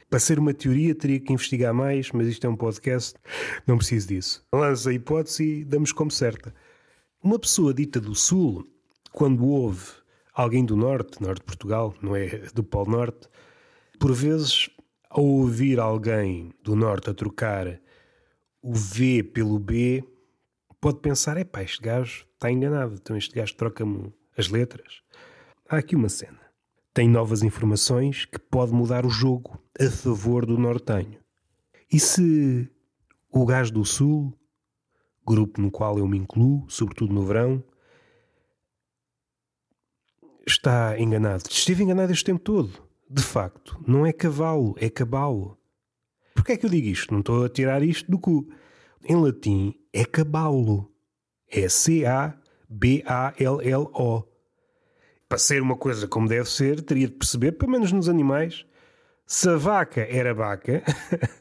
para 0.08 0.20
ser 0.20 0.38
uma 0.38 0.54
teoria 0.54 0.94
teria 0.94 1.18
que 1.18 1.32
investigar 1.32 1.74
mais, 1.74 2.12
mas 2.12 2.28
isto 2.28 2.46
é 2.46 2.48
um 2.48 2.56
podcast, 2.56 3.18
não 3.66 3.76
preciso 3.76 4.08
disso. 4.08 4.46
Lança 4.54 4.90
a 4.90 4.92
hipótese 4.92 5.42
e 5.42 5.64
damos 5.64 5.92
como 5.92 6.10
certa. 6.10 6.54
Uma 7.20 7.38
pessoa 7.38 7.74
dita 7.74 8.00
do 8.00 8.14
Sul, 8.14 8.64
quando 9.12 9.44
ouve 9.44 10.03
alguém 10.34 10.64
do 10.64 10.76
Norte, 10.76 11.22
Norte 11.22 11.40
de 11.40 11.46
Portugal, 11.46 11.94
não 12.02 12.14
é 12.16 12.26
do 12.52 12.62
Polo 12.62 12.90
Norte, 12.90 13.28
por 13.98 14.12
vezes, 14.12 14.68
ao 15.08 15.24
ouvir 15.24 15.78
alguém 15.78 16.52
do 16.62 16.74
Norte 16.74 17.10
a 17.10 17.14
trocar 17.14 17.80
o 18.60 18.74
V 18.74 19.22
pelo 19.22 19.58
B, 19.58 20.04
pode 20.80 20.98
pensar: 20.98 21.36
é 21.36 21.44
pá, 21.44 21.62
este 21.62 21.80
gajo 21.80 22.26
está 22.34 22.50
enganado, 22.50 22.94
então 22.94 23.16
este 23.16 23.34
gajo 23.34 23.54
troca-me 23.54 24.12
as 24.36 24.48
letras. 24.48 25.00
Há 25.68 25.78
aqui 25.78 25.96
uma 25.96 26.08
cena 26.08 26.44
tem 26.94 27.08
novas 27.08 27.42
informações 27.42 28.24
que 28.24 28.38
pode 28.38 28.72
mudar 28.72 29.04
o 29.04 29.10
jogo 29.10 29.60
a 29.78 29.90
favor 29.90 30.46
do 30.46 30.56
nortenho. 30.56 31.18
E 31.92 31.98
se 31.98 32.70
o 33.28 33.44
gajo 33.44 33.72
do 33.72 33.84
Sul, 33.84 34.32
grupo 35.26 35.60
no 35.60 35.72
qual 35.72 35.98
eu 35.98 36.06
me 36.06 36.16
incluo, 36.16 36.64
sobretudo 36.68 37.12
no 37.12 37.26
verão, 37.26 37.62
está 40.46 40.98
enganado? 40.98 41.44
Esteve 41.50 41.84
enganado 41.84 42.12
este 42.12 42.24
tempo 42.24 42.40
todo. 42.40 42.72
De 43.08 43.22
facto, 43.22 43.78
não 43.86 44.04
é 44.06 44.12
cavalo, 44.12 44.74
é 44.78 44.88
cabalo. 44.90 45.58
Porquê 46.34 46.52
é 46.52 46.56
que 46.56 46.66
eu 46.66 46.70
digo 46.70 46.88
isto? 46.88 47.12
Não 47.12 47.20
estou 47.20 47.44
a 47.44 47.48
tirar 47.48 47.82
isto 47.82 48.10
do 48.10 48.18
cu. 48.18 48.48
Em 49.04 49.16
latim, 49.16 49.74
é 49.92 50.04
cabalo. 50.04 50.90
É 51.50 51.68
C-A-B-A-L-L-O 51.68 52.34
para 55.34 55.38
ser 55.38 55.60
uma 55.60 55.76
coisa 55.76 56.06
como 56.06 56.28
deve 56.28 56.48
ser, 56.48 56.80
teria 56.80 57.08
de 57.08 57.14
perceber, 57.14 57.52
pelo 57.52 57.72
menos 57.72 57.90
nos 57.90 58.08
animais, 58.08 58.64
se 59.26 59.48
a 59.48 59.56
vaca 59.56 60.06
era 60.08 60.32
vaca, 60.32 60.80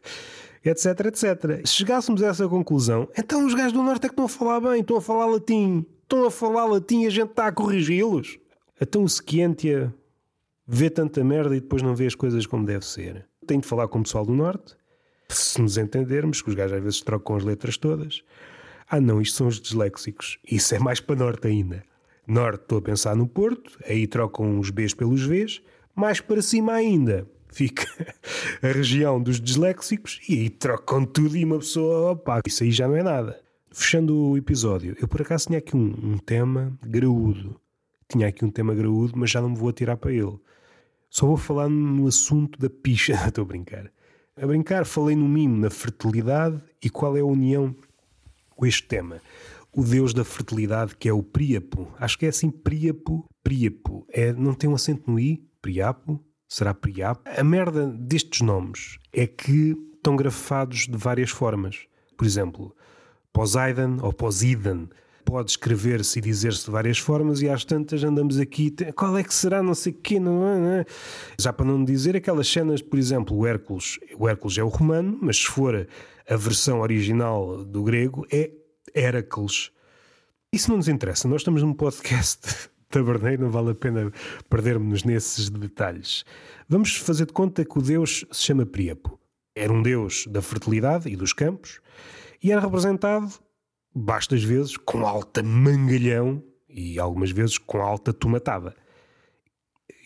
etc, 0.65 0.85
etc. 1.05 1.61
Se 1.63 1.75
chegássemos 1.75 2.23
a 2.23 2.27
essa 2.27 2.47
conclusão, 2.47 3.07
então 3.15 3.45
os 3.45 3.53
gajos 3.53 3.73
do 3.73 3.83
Norte 3.83 4.05
é 4.05 4.09
que 4.09 4.13
estão 4.13 4.25
a 4.25 4.29
falar 4.29 4.61
bem, 4.61 4.81
estão 4.81 4.97
a 4.97 5.01
falar 5.01 5.25
latim, 5.27 5.85
estão 6.01 6.25
a 6.25 6.31
falar 6.31 6.65
latim 6.65 7.03
e 7.03 7.05
a 7.07 7.09
gente 7.11 7.29
está 7.29 7.45
a 7.45 7.51
corrigi-los. 7.51 8.39
Então 8.79 9.03
o 9.03 9.09
Scientia 9.09 9.93
vê 10.67 10.89
tanta 10.89 11.23
merda 11.23 11.55
e 11.55 11.59
depois 11.59 11.81
não 11.81 11.95
vê 11.95 12.07
as 12.07 12.15
coisas 12.15 12.45
como 12.45 12.65
deve 12.65 12.85
ser. 12.85 13.27
Tenho 13.45 13.61
de 13.61 13.67
falar 13.67 13.87
com 13.87 13.99
o 13.99 14.03
pessoal 14.03 14.25
do 14.25 14.33
Norte, 14.33 14.75
se 15.29 15.61
nos 15.61 15.77
entendermos, 15.77 16.41
que 16.41 16.49
os 16.49 16.55
gajos 16.55 16.77
às 16.77 16.83
vezes 16.83 17.01
trocam 17.01 17.35
as 17.35 17.43
letras 17.43 17.77
todas. 17.77 18.23
Ah 18.89 19.01
não, 19.01 19.21
isto 19.21 19.37
são 19.37 19.47
os 19.47 19.59
disléxicos. 19.59 20.39
Isso 20.49 20.75
é 20.75 20.79
mais 20.79 20.99
para 20.99 21.15
Norte 21.15 21.47
ainda. 21.47 21.83
Norte 22.27 22.61
estou 22.61 22.77
a 22.77 22.81
pensar 22.81 23.15
no 23.15 23.27
Porto, 23.27 23.77
aí 23.85 24.07
trocam 24.07 24.59
os 24.59 24.69
Bs 24.69 24.93
pelos 24.93 25.23
Vs, 25.23 25.61
mais 25.95 26.21
para 26.21 26.41
cima 26.41 26.73
ainda 26.73 27.27
fica 27.53 27.85
a 28.61 28.67
região 28.67 29.21
dos 29.21 29.39
disléxicos 29.39 30.19
e 30.27 30.33
aí 30.33 30.49
trocam 30.49 31.05
tudo 31.05 31.37
e 31.37 31.45
uma 31.45 31.59
pessoa, 31.59 32.11
opa, 32.11 32.41
isso 32.45 32.63
aí 32.63 32.71
já 32.71 32.87
não 32.87 32.95
é 32.95 33.03
nada. 33.03 33.39
Fechando 33.71 34.15
o 34.15 34.37
episódio, 34.37 34.95
eu 34.99 35.07
por 35.07 35.21
acaso 35.21 35.47
tinha 35.47 35.59
aqui 35.59 35.75
um, 35.75 35.93
um 36.03 36.17
tema 36.17 36.77
graúdo. 36.85 37.59
Tinha 38.13 38.27
aqui 38.27 38.45
um 38.45 38.49
tema 38.51 38.73
graúdo, 38.73 39.13
mas 39.15 39.31
já 39.31 39.41
não 39.41 39.49
me 39.49 39.57
vou 39.57 39.69
atirar 39.69 39.97
para 39.97 40.13
ele. 40.13 40.39
Só 41.09 41.25
vou 41.25 41.35
falar 41.35 41.67
no 41.67 42.07
assunto 42.07 42.59
da 42.59 42.69
picha. 42.69 43.13
Estou 43.27 43.43
a 43.43 43.47
brincar. 43.47 43.91
A 44.39 44.47
brincar, 44.47 44.85
falei 44.85 45.15
no 45.15 45.27
mimo, 45.27 45.57
na 45.57 45.69
fertilidade 45.69 46.61
e 46.81 46.89
qual 46.89 47.17
é 47.17 47.21
a 47.21 47.25
união 47.25 47.75
com 48.55 48.65
este 48.65 48.83
tema 48.83 49.19
o 49.75 49.83
deus 49.83 50.13
da 50.13 50.23
fertilidade, 50.23 50.95
que 50.95 51.09
é 51.09 51.13
o 51.13 51.23
Príapo. 51.23 51.91
Acho 51.99 52.17
que 52.17 52.27
é 52.27 52.29
assim, 52.29 52.51
Príapo, 52.51 53.27
Príapo. 53.43 54.05
É, 54.09 54.31
não 54.31 54.53
tem 54.53 54.69
um 54.69 54.75
acento 54.75 55.09
no 55.09 55.19
i? 55.19 55.43
Priapo? 55.61 56.23
Será 56.47 56.73
Priapo? 56.73 57.23
A 57.25 57.43
merda 57.43 57.87
destes 57.87 58.41
nomes 58.41 58.99
é 59.11 59.25
que 59.25 59.75
estão 59.95 60.15
grafados 60.15 60.87
de 60.87 60.95
várias 60.95 61.31
formas. 61.31 61.87
Por 62.15 62.27
exemplo, 62.27 62.75
Poseidon 63.31 63.97
ou 64.01 64.13
Poseidon. 64.13 64.87
Pode 65.25 65.51
escrever-se 65.51 66.19
e 66.19 66.21
dizer-se 66.21 66.65
de 66.65 66.71
várias 66.71 66.97
formas 66.97 67.41
e 67.41 67.49
às 67.49 67.63
tantas 67.63 68.03
andamos 68.03 68.37
aqui, 68.39 68.71
qual 68.95 69.17
é 69.17 69.23
que 69.23 69.33
será, 69.33 69.63
não 69.63 69.73
sei 69.73 69.91
o 69.93 69.95
quê, 69.95 70.19
não 70.19 70.47
é, 70.47 70.59
não 70.59 70.71
é? 70.71 70.85
Já 71.39 71.51
para 71.51 71.65
não 71.65 71.83
dizer 71.83 72.15
aquelas 72.15 72.47
cenas, 72.47 72.81
por 72.81 72.99
exemplo, 72.99 73.35
o 73.35 73.47
Hércules. 73.47 73.99
O 74.17 74.27
Hércules 74.27 74.57
é 74.57 74.63
o 74.63 74.67
romano, 74.67 75.17
mas 75.21 75.37
se 75.37 75.47
for 75.47 75.87
a 76.29 76.35
versão 76.35 76.81
original 76.81 77.63
do 77.63 77.83
grego, 77.83 78.25
é 78.31 78.51
Heracles. 78.93 79.71
Isso 80.51 80.69
não 80.69 80.77
nos 80.77 80.87
interessa, 80.87 81.27
nós 81.27 81.41
estamos 81.41 81.63
num 81.63 81.73
podcast 81.73 82.69
taberneiro, 82.89 83.43
não 83.43 83.49
vale 83.49 83.71
a 83.71 83.75
pena 83.75 84.11
perdermos 84.49 85.03
nesses 85.03 85.49
detalhes. 85.49 86.23
Vamos 86.69 86.95
fazer 86.95 87.25
de 87.25 87.33
conta 87.33 87.65
que 87.65 87.79
o 87.79 87.81
deus 87.81 88.25
se 88.31 88.43
chama 88.43 88.65
Príapo. 88.65 89.19
Era 89.55 89.71
um 89.71 89.81
deus 89.81 90.25
da 90.27 90.41
fertilidade 90.41 91.09
e 91.09 91.15
dos 91.15 91.33
campos 91.33 91.79
e 92.43 92.51
era 92.51 92.59
representado, 92.59 93.31
bastas 93.93 94.43
vezes, 94.43 94.77
com 94.77 95.05
alta 95.05 95.43
mangalhão 95.43 96.43
e 96.67 96.99
algumas 96.99 97.31
vezes 97.31 97.57
com 97.57 97.81
alta 97.81 98.11
tomatada. 98.11 98.75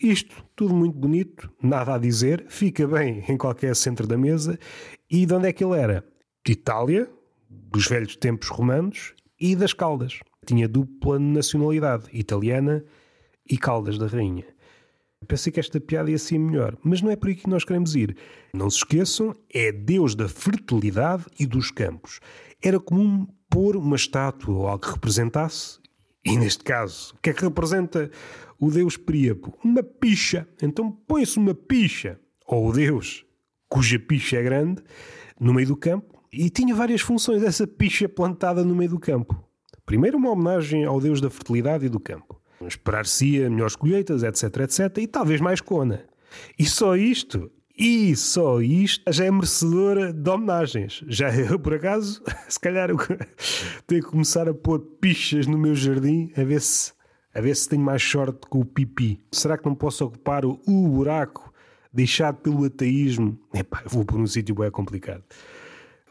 Isto, 0.02 0.44
tudo 0.54 0.74
muito 0.74 0.96
bonito, 0.96 1.50
nada 1.62 1.94
a 1.94 1.98
dizer, 1.98 2.46
fica 2.48 2.86
bem 2.86 3.24
em 3.28 3.36
qualquer 3.36 3.74
centro 3.74 4.06
da 4.06 4.16
mesa. 4.16 4.58
E 5.10 5.26
de 5.26 5.34
onde 5.34 5.48
é 5.48 5.52
que 5.52 5.64
ele 5.64 5.78
era? 5.78 6.04
De 6.46 6.52
Itália, 6.52 7.10
dos 7.48 7.86
velhos 7.88 8.14
tempos 8.16 8.48
romanos 8.48 9.14
e 9.40 9.56
das 9.56 9.72
Caldas. 9.72 10.20
Tinha 10.46 10.68
dupla 10.68 11.18
nacionalidade, 11.18 12.08
italiana 12.12 12.84
e 13.48 13.58
Caldas 13.58 13.98
da 13.98 14.06
Rainha. 14.06 14.44
Pensei 15.26 15.52
que 15.52 15.60
esta 15.60 15.80
piada 15.80 16.10
ia 16.10 16.18
ser 16.18 16.38
melhor, 16.38 16.76
mas 16.82 17.02
não 17.02 17.10
é 17.10 17.16
por 17.16 17.28
aí 17.28 17.34
que 17.34 17.48
nós 17.48 17.64
queremos 17.64 17.94
ir. 17.94 18.16
Não 18.54 18.70
se 18.70 18.78
esqueçam, 18.78 19.34
é 19.52 19.72
Deus 19.72 20.14
da 20.14 20.28
fertilidade 20.28 21.24
e 21.38 21.44
dos 21.44 21.70
campos. 21.70 22.20
Era 22.62 22.78
comum 22.78 23.26
pôr 23.50 23.76
uma 23.76 23.96
estátua 23.96 24.54
ou 24.54 24.68
algo 24.68 24.84
que 24.84 24.92
representasse, 24.92 25.80
e 26.24 26.36
neste 26.36 26.62
caso, 26.62 27.14
o 27.14 27.18
que 27.22 27.30
é 27.30 27.32
que 27.32 27.42
representa 27.42 28.10
o 28.60 28.70
Deus 28.70 28.96
Príapo? 28.96 29.56
Uma 29.64 29.82
picha. 29.82 30.46
Então 30.62 30.90
põe-se 30.90 31.38
uma 31.38 31.54
picha, 31.54 32.18
ou 32.46 32.68
o 32.68 32.72
Deus 32.72 33.24
cuja 33.68 33.98
picha 33.98 34.36
é 34.38 34.42
grande, 34.42 34.82
no 35.38 35.52
meio 35.52 35.68
do 35.68 35.76
campo, 35.76 36.22
e 36.32 36.48
tinha 36.48 36.74
várias 36.74 37.00
funções 37.00 37.42
essa 37.42 37.66
picha 37.66 38.08
plantada 38.08 38.64
no 38.64 38.74
meio 38.74 38.90
do 38.90 38.98
campo. 38.98 39.44
Primeiro, 39.84 40.16
uma 40.16 40.30
homenagem 40.30 40.84
ao 40.84 41.00
deus 41.00 41.20
da 41.20 41.30
fertilidade 41.30 41.86
e 41.86 41.88
do 41.88 42.00
campo. 42.00 42.37
Esperar-se-ia 42.66 43.48
melhores 43.48 43.76
colheitas, 43.76 44.22
etc, 44.22 44.60
etc, 44.60 44.98
e 44.98 45.06
talvez 45.06 45.40
mais 45.40 45.60
cona. 45.60 46.04
E 46.58 46.66
só 46.66 46.96
isto, 46.96 47.50
e 47.76 48.16
só 48.16 48.60
isto, 48.60 49.04
já 49.12 49.24
é 49.24 49.30
merecedora 49.30 50.12
de 50.12 50.28
homenagens. 50.28 51.04
Já 51.06 51.32
eu, 51.34 51.58
por 51.60 51.74
acaso, 51.74 52.20
se 52.48 52.58
calhar 52.58 52.88
tenho 53.86 54.02
que 54.02 54.10
começar 54.10 54.48
a 54.48 54.54
pôr 54.54 54.80
pichas 55.00 55.46
no 55.46 55.56
meu 55.56 55.76
jardim 55.76 56.32
a 56.36 56.42
ver 56.42 56.60
se, 56.60 56.92
a 57.32 57.40
ver 57.40 57.54
se 57.54 57.68
tenho 57.68 57.82
mais 57.82 58.02
sorte 58.02 58.48
com 58.48 58.58
o 58.60 58.64
pipi. 58.64 59.20
Será 59.30 59.56
que 59.56 59.64
não 59.64 59.76
posso 59.76 60.04
ocupar 60.04 60.44
o, 60.44 60.60
o 60.66 60.88
buraco 60.88 61.52
deixado 61.92 62.38
pelo 62.38 62.64
ateísmo? 62.64 63.38
Epá, 63.54 63.82
vou 63.86 64.04
por 64.04 64.18
um 64.18 64.26
sítio 64.26 64.56
bem 64.56 64.70
complicado. 64.72 65.22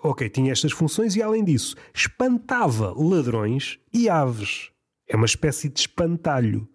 Ok, 0.01 0.29
tinha 0.29 0.53
estas 0.53 0.71
funções 0.71 1.17
e, 1.17 1.21
além 1.21 1.43
disso, 1.43 1.75
espantava 1.93 2.93
ladrões 2.95 3.77
e 3.93 4.07
aves. 4.07 4.71
É 5.07 5.15
uma 5.15 5.25
espécie 5.25 5.69
de 5.69 5.79
espantalho. 5.79 6.67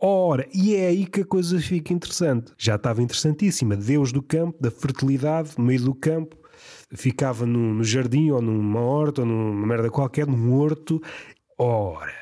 Ora, 0.00 0.48
e 0.54 0.74
é 0.74 0.86
aí 0.86 1.04
que 1.04 1.20
a 1.20 1.24
coisa 1.26 1.60
fica 1.60 1.92
interessante. 1.92 2.52
Já 2.56 2.76
estava 2.76 3.02
interessantíssima. 3.02 3.76
Deus 3.76 4.12
do 4.12 4.22
campo, 4.22 4.60
da 4.60 4.70
fertilidade, 4.70 5.50
no 5.58 5.64
meio 5.64 5.82
do 5.82 5.94
campo, 5.94 6.36
ficava 6.92 7.44
no, 7.44 7.74
no 7.74 7.84
jardim 7.84 8.30
ou 8.30 8.40
numa 8.40 8.80
horta 8.80 9.20
ou 9.20 9.26
numa 9.26 9.66
merda 9.66 9.90
qualquer, 9.90 10.26
num 10.26 10.54
horto. 10.54 11.02
Ora, 11.58 12.14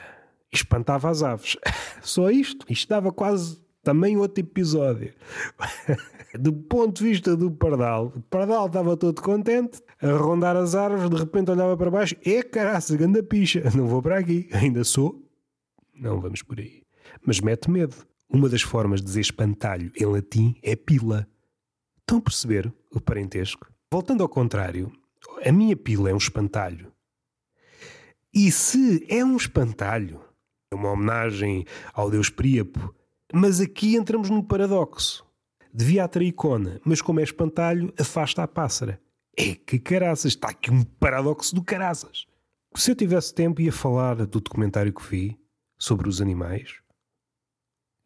espantava 0.53 1.09
as 1.09 1.23
aves. 1.23 1.57
Só 2.03 2.31
isto. 2.31 2.67
Isto 2.69 2.89
dava 2.89 3.13
quase 3.13 3.61
também 3.83 4.17
outro 4.17 4.41
episódio. 4.41 5.15
do 6.35 6.53
ponto 6.53 6.99
de 6.99 7.11
vista 7.11 7.37
do 7.37 7.51
pardal, 7.51 8.13
o 8.15 8.21
pardal 8.23 8.67
estava 8.67 8.97
todo 8.97 9.23
contente 9.23 9.81
a 10.03 10.11
rondar 10.13 10.57
as 10.57 10.75
árvores, 10.75 11.09
de 11.09 11.17
repente 11.17 11.51
olhava 11.51 11.77
para 11.77 11.91
baixo, 11.91 12.17
é 12.25 12.43
caraça, 12.43 12.97
ganda 12.97 13.23
picha, 13.23 13.63
não 13.75 13.87
vou 13.87 14.03
para 14.03 14.19
aqui, 14.19 14.49
ainda 14.53 14.85
sou. 14.85 15.25
Não 15.95 16.21
vamos 16.21 16.43
por 16.43 16.59
aí. 16.59 16.83
Mas 17.25 17.41
mete 17.41 17.71
medo. 17.71 17.97
Uma 18.31 18.49
das 18.49 18.63
formas 18.63 19.01
de 19.01 19.07
dizer 19.07 19.21
espantalho 19.21 19.91
em 19.97 20.05
latim 20.05 20.55
é 20.63 20.77
pila. 20.77 21.27
Estão 22.01 22.19
a 22.19 22.23
perceber 22.23 22.73
o 22.93 23.01
parentesco? 23.01 23.67
Voltando 23.91 24.23
ao 24.23 24.29
contrário, 24.29 24.93
a 25.45 25.51
minha 25.51 25.77
pila 25.77 26.11
é 26.11 26.15
um 26.15 26.19
espantalho. 26.19 26.93
E 28.33 28.53
se 28.53 29.05
é 29.09 29.25
um 29.25 29.37
espantalho, 29.37 30.21
é 30.71 30.75
uma 30.75 30.91
homenagem 30.91 31.65
ao 31.95 32.11
deus 32.11 32.29
Príapo, 32.29 32.95
mas 33.33 33.61
aqui 33.61 33.97
entramos 33.97 34.29
num 34.29 34.43
paradoxo. 34.43 35.28
Devia 35.73 36.05
atrair 36.05 36.33
cona, 36.33 36.81
mas 36.85 37.03
como 37.03 37.21
é 37.21 37.23
espantalho, 37.23 37.93
afasta 37.99 38.43
a 38.43 38.49
pássara. 38.49 39.01
É 39.37 39.55
que 39.55 39.79
caraças, 39.79 40.33
está 40.33 40.49
aqui 40.49 40.71
um 40.71 40.83
paradoxo 40.83 41.55
do 41.55 41.63
caraças. 41.63 42.27
Se 42.75 42.91
eu 42.91 42.97
tivesse 42.97 43.35
tempo, 43.35 43.61
ia 43.61 43.73
falar 43.73 44.15
do 44.17 44.41
documentário 44.41 44.93
que 44.93 45.03
vi 45.09 45.39
sobre 45.79 46.09
os 46.09 46.21
animais, 46.21 46.75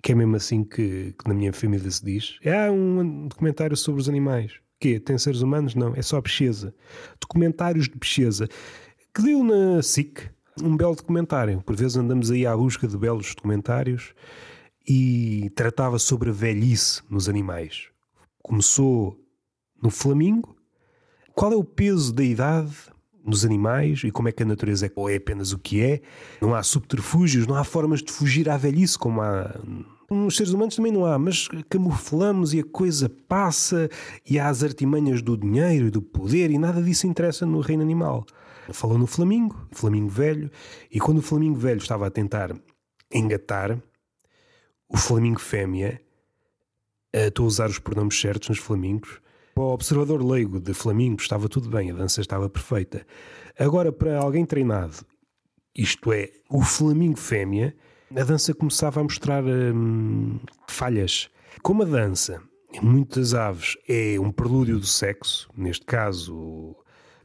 que 0.02 0.12
é 0.12 0.14
mesmo 0.14 0.36
assim 0.36 0.64
que, 0.64 1.14
que 1.18 1.28
na 1.28 1.34
minha 1.34 1.52
família 1.52 1.90
se 1.90 2.04
diz. 2.04 2.38
É 2.42 2.70
um 2.70 3.28
documentário 3.28 3.76
sobre 3.76 4.00
os 4.00 4.08
animais. 4.08 4.52
Quê? 4.80 4.98
Tem 4.98 5.16
seres 5.16 5.40
humanos? 5.42 5.74
Não, 5.74 5.94
é 5.94 6.02
só 6.02 6.20
pesquisa. 6.20 6.74
Documentários 7.20 7.88
de 7.88 7.96
pesquisa. 7.96 8.48
Que 9.14 9.22
deu 9.22 9.44
na 9.44 9.80
SIC 9.80 10.28
um 10.60 10.76
belo 10.76 10.96
documentário. 10.96 11.62
Por 11.62 11.76
vezes 11.76 11.96
andamos 11.96 12.30
aí 12.30 12.46
à 12.46 12.56
busca 12.56 12.88
de 12.88 12.98
belos 12.98 13.34
documentários 13.34 14.12
e 14.86 15.50
tratava 15.54 15.98
sobre 15.98 16.30
a 16.30 16.32
velhice 16.32 17.02
nos 17.08 17.28
animais. 17.28 17.88
Começou 18.42 19.18
no 19.82 19.90
flamingo. 19.90 20.56
Qual 21.34 21.52
é 21.52 21.56
o 21.56 21.64
peso 21.64 22.12
da 22.12 22.22
idade 22.22 22.72
nos 23.24 23.44
animais 23.44 24.02
e 24.04 24.10
como 24.10 24.28
é 24.28 24.32
que 24.32 24.42
a 24.42 24.46
natureza 24.46 24.86
é, 24.86 24.92
ou 24.94 25.08
é 25.08 25.16
apenas 25.16 25.52
o 25.52 25.58
que 25.58 25.80
é? 25.80 26.00
Não 26.40 26.54
há 26.54 26.62
subterfúgios, 26.62 27.46
não 27.46 27.54
há 27.54 27.64
formas 27.64 28.02
de 28.02 28.12
fugir 28.12 28.48
à 28.48 28.56
velhice 28.56 28.98
como 28.98 29.22
há. 29.22 29.54
Nos 30.10 30.36
seres 30.36 30.52
humanos 30.52 30.76
também 30.76 30.92
não 30.92 31.06
há, 31.06 31.18
mas 31.18 31.48
camuflamos 31.70 32.52
e 32.52 32.60
a 32.60 32.64
coisa 32.64 33.08
passa 33.08 33.88
e 34.28 34.38
há 34.38 34.48
as 34.48 34.62
artimanhas 34.62 35.22
do 35.22 35.36
dinheiro 35.36 35.86
e 35.86 35.90
do 35.90 36.02
poder 36.02 36.50
e 36.50 36.58
nada 36.58 36.82
disso 36.82 37.06
interessa 37.06 37.46
no 37.46 37.60
reino 37.60 37.82
animal. 37.82 38.26
Falou 38.72 38.98
no 38.98 39.06
flamingo, 39.06 39.56
flamingo 39.72 40.08
velho, 40.08 40.50
e 40.90 41.00
quando 41.00 41.18
o 41.18 41.22
flamingo 41.22 41.58
velho 41.58 41.78
estava 41.78 42.06
a 42.06 42.10
tentar 42.10 42.54
engatar, 43.12 43.78
o 44.92 44.96
flamingo 44.96 45.40
fêmea, 45.40 46.00
eh, 47.12 47.28
estou 47.28 47.44
a 47.44 47.48
usar 47.48 47.70
os 47.70 47.78
pronomes 47.78 48.20
certos 48.20 48.50
nos 48.50 48.58
flamingos, 48.58 49.20
para 49.54 49.64
o 49.64 49.72
observador 49.72 50.22
leigo 50.22 50.60
de 50.60 50.74
flamingos 50.74 51.22
estava 51.22 51.48
tudo 51.48 51.68
bem, 51.68 51.90
a 51.90 51.94
dança 51.94 52.20
estava 52.20 52.48
perfeita. 52.48 53.06
Agora, 53.58 53.90
para 53.90 54.18
alguém 54.18 54.44
treinado, 54.44 54.96
isto 55.74 56.12
é, 56.12 56.30
o 56.48 56.62
flamingo 56.62 57.18
fêmea, 57.18 57.74
a 58.14 58.22
dança 58.22 58.54
começava 58.54 59.00
a 59.00 59.02
mostrar 59.02 59.42
hum, 59.44 60.38
falhas. 60.68 61.30
Como 61.62 61.82
a 61.82 61.86
dança, 61.86 62.42
em 62.72 62.80
muitas 62.84 63.34
aves, 63.34 63.76
é 63.88 64.18
um 64.20 64.30
prelúdio 64.30 64.78
do 64.78 64.86
sexo, 64.86 65.48
neste 65.56 65.86
caso, 65.86 66.76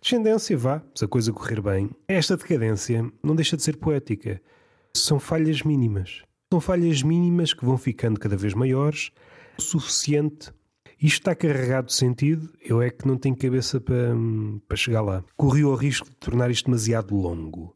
descendência, 0.01 0.58
vá, 0.58 0.82
se 0.95 1.03
a 1.03 1.08
coisa 1.08 1.34
correr 1.34 1.62
bem, 1.62 1.89
esta 2.08 2.38
decadência 2.38 3.10
não 3.21 3.36
deixa 3.36 3.58
de 3.58 3.63
ser 3.63 3.75
poética. 3.75 4.41
São 4.95 5.19
falhas 5.19 5.63
mínimas. 5.63 6.27
São 6.49 6.62
falhas 6.62 7.03
mínimas 7.03 7.53
que 7.53 7.65
vão 7.65 7.77
ficando 7.77 8.17
cada 8.17 8.38
vez 8.38 8.53
maiores, 8.53 9.12
o 9.60 9.62
suficiente. 9.62 10.49
Isto 10.97 11.19
está 11.19 11.36
carregado 11.36 11.88
de 11.88 11.93
sentido, 11.93 12.49
eu 12.63 12.81
é 12.81 12.89
que 12.89 13.05
não 13.05 13.17
tenho 13.17 13.36
cabeça 13.36 13.81
para, 13.81 14.15
para 14.65 14.77
chegar 14.77 15.01
lá. 15.01 15.25
Corri 15.36 15.65
o 15.65 15.75
risco 15.75 16.10
de 16.10 16.15
tornar 16.15 16.49
isto 16.49 16.67
demasiado 16.67 17.13
longo. 17.13 17.75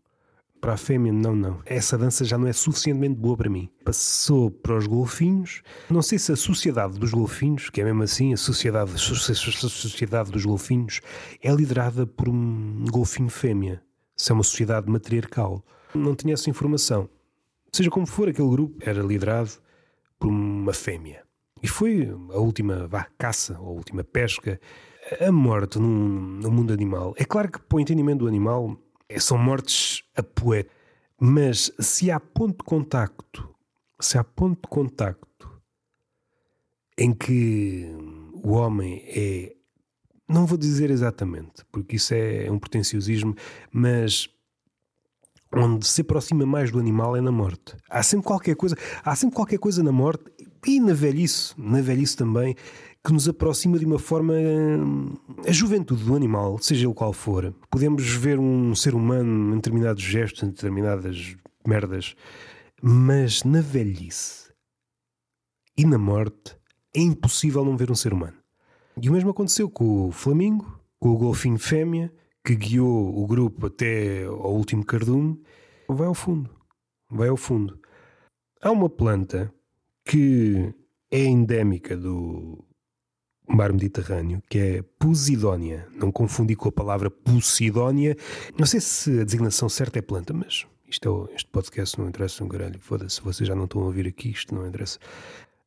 Para 0.62 0.74
a 0.74 0.78
fêmea, 0.78 1.12
não, 1.12 1.36
não. 1.36 1.60
Essa 1.66 1.98
dança 1.98 2.24
já 2.24 2.38
não 2.38 2.48
é 2.48 2.54
suficientemente 2.54 3.16
boa 3.16 3.36
para 3.36 3.50
mim. 3.50 3.70
Passou 3.84 4.50
para 4.50 4.78
os 4.78 4.88
golfinhos. 4.88 5.64
Não 5.90 6.02
sei 6.02 6.18
se 6.18 6.32
a 6.32 6.38
sociedade 6.38 6.98
dos 6.98 7.12
golfinhos, 7.12 7.70
que 7.70 7.82
é 7.82 7.84
mesmo 7.84 8.04
assim, 8.04 8.32
a 8.32 8.38
sociedade, 8.38 8.94
a 8.94 8.98
sociedade 8.98 10.32
dos 10.32 10.46
golfinhos, 10.46 11.02
é 11.44 11.52
liderada 11.52 12.08
por 12.08 12.30
um 12.30 12.86
golfinho 12.90 13.28
fêmea. 13.28 13.84
Se 14.16 14.32
é 14.32 14.34
uma 14.34 14.44
sociedade 14.44 14.90
matriarcal. 14.90 15.62
Não 15.94 16.16
tinha 16.16 16.36
essa 16.36 16.50
informação. 16.50 17.10
Seja 17.72 17.90
como 17.90 18.06
for, 18.06 18.28
aquele 18.28 18.50
grupo 18.50 18.78
era 18.82 19.02
liderado 19.02 19.52
por 20.20 20.28
uma 20.28 20.74
fêmea. 20.74 21.24
E 21.64 21.68
foi 21.68 22.10
a 22.32 22.38
última 22.38 22.88
vá, 22.88 23.08
caça, 23.18 23.58
ou 23.60 23.70
a 23.70 23.72
última 23.72 24.04
pesca, 24.04 24.60
a 25.20 25.32
morte 25.32 25.80
num, 25.80 26.40
no 26.42 26.52
mundo 26.52 26.74
animal. 26.74 27.14
É 27.18 27.24
claro 27.24 27.52
que, 27.52 27.60
para 27.60 27.78
o 27.78 27.80
entendimento 27.80 28.20
do 28.20 28.28
animal, 28.28 28.78
é, 29.08 29.20
são 29.20 29.38
mortes 29.38 30.04
a 30.16 30.24
poeta. 30.24 30.70
Mas 31.20 31.72
se 31.80 32.10
há 32.10 32.20
ponto 32.20 32.58
de 32.58 32.64
contacto, 32.64 33.48
se 34.00 34.18
há 34.18 34.24
ponto 34.24 34.62
de 34.64 34.68
contacto 34.68 35.62
em 36.98 37.14
que 37.14 37.88
o 38.44 38.52
homem 38.52 39.04
é. 39.08 39.56
Não 40.28 40.46
vou 40.46 40.58
dizer 40.58 40.90
exatamente, 40.90 41.66
porque 41.72 41.98
isso 41.98 42.14
é 42.14 42.50
um 42.50 42.58
pretenciosismo, 42.58 43.36
mas 43.72 44.30
onde 45.54 45.88
se 45.88 46.02
aproxima 46.02 46.46
mais 46.46 46.72
do 46.72 46.80
animal 46.80 47.16
é 47.16 47.22
na 47.22 47.32
morte. 47.32 47.76
Há 47.90 48.02
sempre 48.04 48.26
qualquer 48.26 48.56
coisa, 48.56 48.76
há 49.04 49.16
sempre 49.16 49.36
qualquer 49.36 49.60
coisa 49.60 49.84
na 49.84 49.92
morte 49.92 50.24
e 50.66 50.80
na 50.80 50.94
velhice, 50.94 51.54
na 51.58 51.82
velhice 51.82 52.16
também, 52.16 52.56
que 53.04 53.12
nos 53.12 53.28
aproxima 53.28 53.80
de 53.80 53.86
uma 53.86 53.98
forma 53.98 54.34
hum, 54.34 55.14
a 55.46 55.52
juventude 55.52 56.04
do 56.04 56.16
animal, 56.16 56.60
seja 56.60 56.86
ele 56.86 56.94
qual 56.94 57.12
for. 57.12 57.54
Podemos 57.70 58.08
ver 58.08 58.40
um 58.40 58.76
ser 58.76 58.94
humano 58.94 59.54
em 59.54 59.56
determinados 59.56 60.04
gestos, 60.04 60.44
em 60.44 60.48
determinadas 60.50 61.36
merdas, 61.66 62.16
mas 62.82 63.44
na 63.44 63.62
velhice 63.62 64.52
e 65.78 65.86
na 65.86 65.98
morte 65.98 66.56
é 66.96 67.02
impossível 67.02 67.66
não 67.66 67.76
ver 67.76 67.90
um 67.92 67.96
ser 67.96 68.14
humano. 68.14 68.38
E 69.02 69.10
o 69.10 69.14
mesmo 69.14 69.32
aconteceu 69.32 69.70
com 69.70 70.08
o 70.08 70.12
Flamingo, 70.12 70.80
com 71.00 71.10
o 71.10 71.18
golfinho 71.18 71.58
fêmea, 71.58 72.14
que 72.44 72.56
guiou 72.56 73.18
o 73.18 73.28
grupo 73.28 73.68
até 73.68 74.24
ao 74.26 74.54
último 74.54 74.86
cardume, 74.86 75.42
vai 75.88 76.08
ao 76.08 76.14
fundo. 76.14 76.50
Vai 77.10 77.30
ao 77.30 77.38
fundo. 77.38 77.80
Há 78.62 78.72
uma 78.72 78.90
planta 78.90 79.54
que 80.06 80.74
é 81.12 81.24
endémica 81.24 81.96
do 81.96 82.64
mar 83.48 83.72
Mediterrâneo, 83.74 84.42
que 84.50 84.58
é 84.58 84.82
Posidónia. 84.98 85.88
Não 85.94 86.12
confundi 86.12 86.56
com 86.56 86.70
a 86.70 86.72
palavra 86.72 87.12
Posidónia. 87.12 88.16
Não 88.58 88.66
sei 88.66 88.80
se 88.80 89.20
a 89.20 89.24
designação 89.24 89.68
certa 89.68 90.00
é 90.00 90.02
planta, 90.02 90.34
mas 90.34 90.66
isto 90.88 91.30
é, 91.32 91.36
este 91.36 91.50
podcast 91.50 92.00
não 92.00 92.08
interessa 92.08 92.44
um 92.44 92.48
caralho. 92.48 92.80
Foda-se, 92.80 93.22
vocês 93.22 93.48
já 93.48 93.56
não 93.56 93.66
estão 93.66 93.82
a 93.82 93.86
ouvir 93.86 94.08
aqui, 94.08 94.30
isto 94.30 94.56
não 94.56 94.68
interessa 94.68 95.00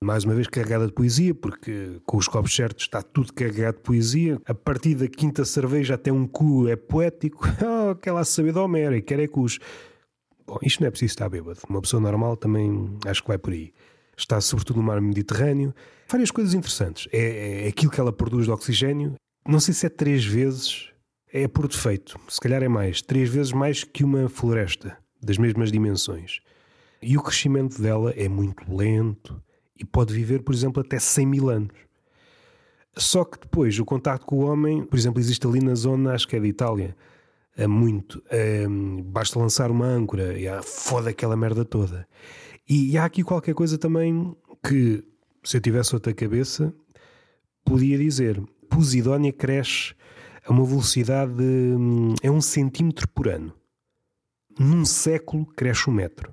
mais 0.04 0.24
uma 0.24 0.34
vez 0.34 0.46
carregada 0.46 0.86
de 0.86 0.92
poesia, 0.92 1.34
porque 1.34 1.98
com 2.04 2.18
os 2.18 2.28
copos 2.28 2.54
certos 2.54 2.84
está 2.84 3.00
tudo 3.00 3.32
carregado 3.32 3.78
de 3.78 3.82
poesia. 3.82 4.38
A 4.44 4.54
partir 4.54 4.94
da 4.94 5.08
quinta 5.08 5.44
cerveja 5.44 5.94
até 5.94 6.12
um 6.12 6.26
cu 6.26 6.68
é 6.68 6.76
poético. 6.76 7.44
Oh, 7.64 7.90
aquela 7.90 8.24
saber 8.24 8.52
de 8.52 8.58
Homero, 8.58 9.00
quer 9.02 9.18
é 9.18 9.26
cus. 9.26 9.58
Bom, 10.46 10.58
isto 10.62 10.80
não 10.80 10.88
é 10.88 10.90
preciso 10.90 11.12
estar 11.12 11.28
bêbado. 11.28 11.58
Uma 11.68 11.80
pessoa 11.80 12.00
normal 12.00 12.36
também 12.36 12.90
acho 13.06 13.22
que 13.22 13.28
vai 13.28 13.38
por 13.38 13.52
aí. 13.52 13.72
Está 14.16 14.40
sobretudo 14.40 14.76
no 14.76 14.82
mar 14.82 15.00
Mediterrâneo. 15.00 15.74
Várias 16.08 16.30
coisas 16.30 16.52
interessantes. 16.52 17.08
É, 17.10 17.64
é 17.64 17.68
aquilo 17.68 17.90
que 17.90 17.98
ela 17.98 18.12
produz 18.12 18.44
de 18.44 18.50
oxigênio. 18.50 19.14
Não 19.48 19.58
sei 19.60 19.72
se 19.72 19.86
é 19.86 19.88
três 19.88 20.24
vezes, 20.24 20.90
é 21.32 21.48
por 21.48 21.66
defeito. 21.66 22.18
Se 22.28 22.40
calhar 22.40 22.62
é 22.62 22.68
mais. 22.68 23.00
Três 23.00 23.30
vezes 23.30 23.52
mais 23.52 23.82
que 23.82 24.04
uma 24.04 24.28
floresta, 24.28 24.96
das 25.22 25.38
mesmas 25.38 25.72
dimensões. 25.72 26.40
E 27.00 27.16
o 27.16 27.22
crescimento 27.22 27.80
dela 27.80 28.12
é 28.16 28.28
muito 28.28 28.62
lento 28.72 29.42
e 29.78 29.84
pode 29.84 30.14
viver, 30.14 30.42
por 30.42 30.54
exemplo, 30.54 30.80
até 30.80 30.98
100 30.98 31.26
mil 31.26 31.50
anos. 31.50 31.76
Só 32.96 33.24
que 33.24 33.38
depois 33.40 33.78
o 33.78 33.84
contacto 33.84 34.24
com 34.24 34.37
o 34.37 34.46
homem, 34.46 34.84
por 34.84 34.98
exemplo, 34.98 35.20
existe 35.20 35.46
ali 35.46 35.60
na 35.60 35.74
zona, 35.74 36.12
acho 36.12 36.28
que 36.28 36.37
é 36.37 36.40
de 36.40 36.46
Itália, 36.46 36.96
é 37.56 37.66
muito. 37.66 38.22
É, 38.30 38.66
basta 39.04 39.38
lançar 39.38 39.70
uma 39.70 39.87
âncora 39.87 40.38
e 40.38 40.46
há, 40.46 40.62
foda 40.62 41.10
aquela 41.10 41.37
merda 41.37 41.64
toda. 41.64 42.06
E, 42.68 42.92
e 42.92 42.98
há 42.98 43.04
aqui 43.04 43.22
qualquer 43.22 43.54
coisa 43.54 43.76
também 43.76 44.37
que, 44.66 45.04
se 45.42 45.56
eu 45.56 45.60
tivesse 45.60 45.94
outra 45.94 46.14
cabeça, 46.14 46.72
podia 47.64 47.98
dizer: 47.98 48.40
Posidónia 48.68 49.32
cresce 49.32 49.94
a 50.46 50.52
uma 50.52 50.64
velocidade 50.64 51.32
de, 51.34 51.74
é 52.22 52.30
um 52.30 52.40
centímetro 52.40 53.08
por 53.08 53.28
ano. 53.28 53.52
Num 54.58 54.84
século 54.84 55.46
cresce 55.46 55.90
um 55.90 55.92
metro. 55.92 56.32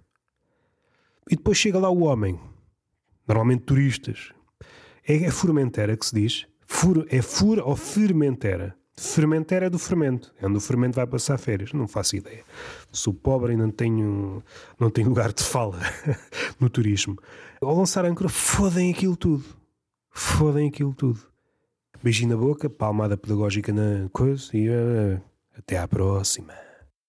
E 1.29 1.35
depois 1.35 1.57
chega 1.57 1.79
lá 1.79 1.89
o 1.89 2.01
homem, 2.01 2.39
normalmente 3.31 3.63
turistas. 3.63 4.33
É, 5.07 5.15
é 5.23 5.31
Formentera 5.31 5.95
que 5.95 6.05
se 6.05 6.13
diz. 6.13 6.47
Fur, 6.67 7.05
é 7.09 7.21
Fur 7.21 7.59
ou 7.59 7.75
Fermentera. 7.77 8.75
Fermentar 8.97 9.63
é 9.63 9.69
do 9.69 9.79
fermento. 9.79 10.33
É 10.39 10.45
onde 10.45 10.57
o 10.57 10.61
fermento 10.61 10.95
vai 10.95 11.07
passar 11.07 11.37
férias. 11.37 11.71
Não 11.71 11.87
faço 11.87 12.17
ideia. 12.17 12.43
Sou 12.91 13.13
pobre 13.13 13.53
e 13.53 13.55
não 13.57 13.71
tenho, 13.71 14.43
não 14.77 14.89
tenho 14.89 15.07
lugar 15.07 15.31
de 15.31 15.43
fala 15.43 15.79
no 16.59 16.69
turismo. 16.69 17.17
Ao 17.61 17.75
lançar 17.75 18.05
âncora, 18.05 18.29
fodem 18.29 18.91
aquilo 18.91 19.15
tudo. 19.15 19.45
Fodem 20.11 20.67
aquilo 20.67 20.93
tudo. 20.93 21.19
Beijinho 22.03 22.31
na 22.31 22.37
boca, 22.37 22.69
palmada 22.69 23.15
pedagógica 23.15 23.71
na 23.71 24.09
coisa 24.09 24.55
e 24.55 24.69
uh, 24.69 25.21
até 25.57 25.77
à 25.77 25.87
próxima. 25.87 26.53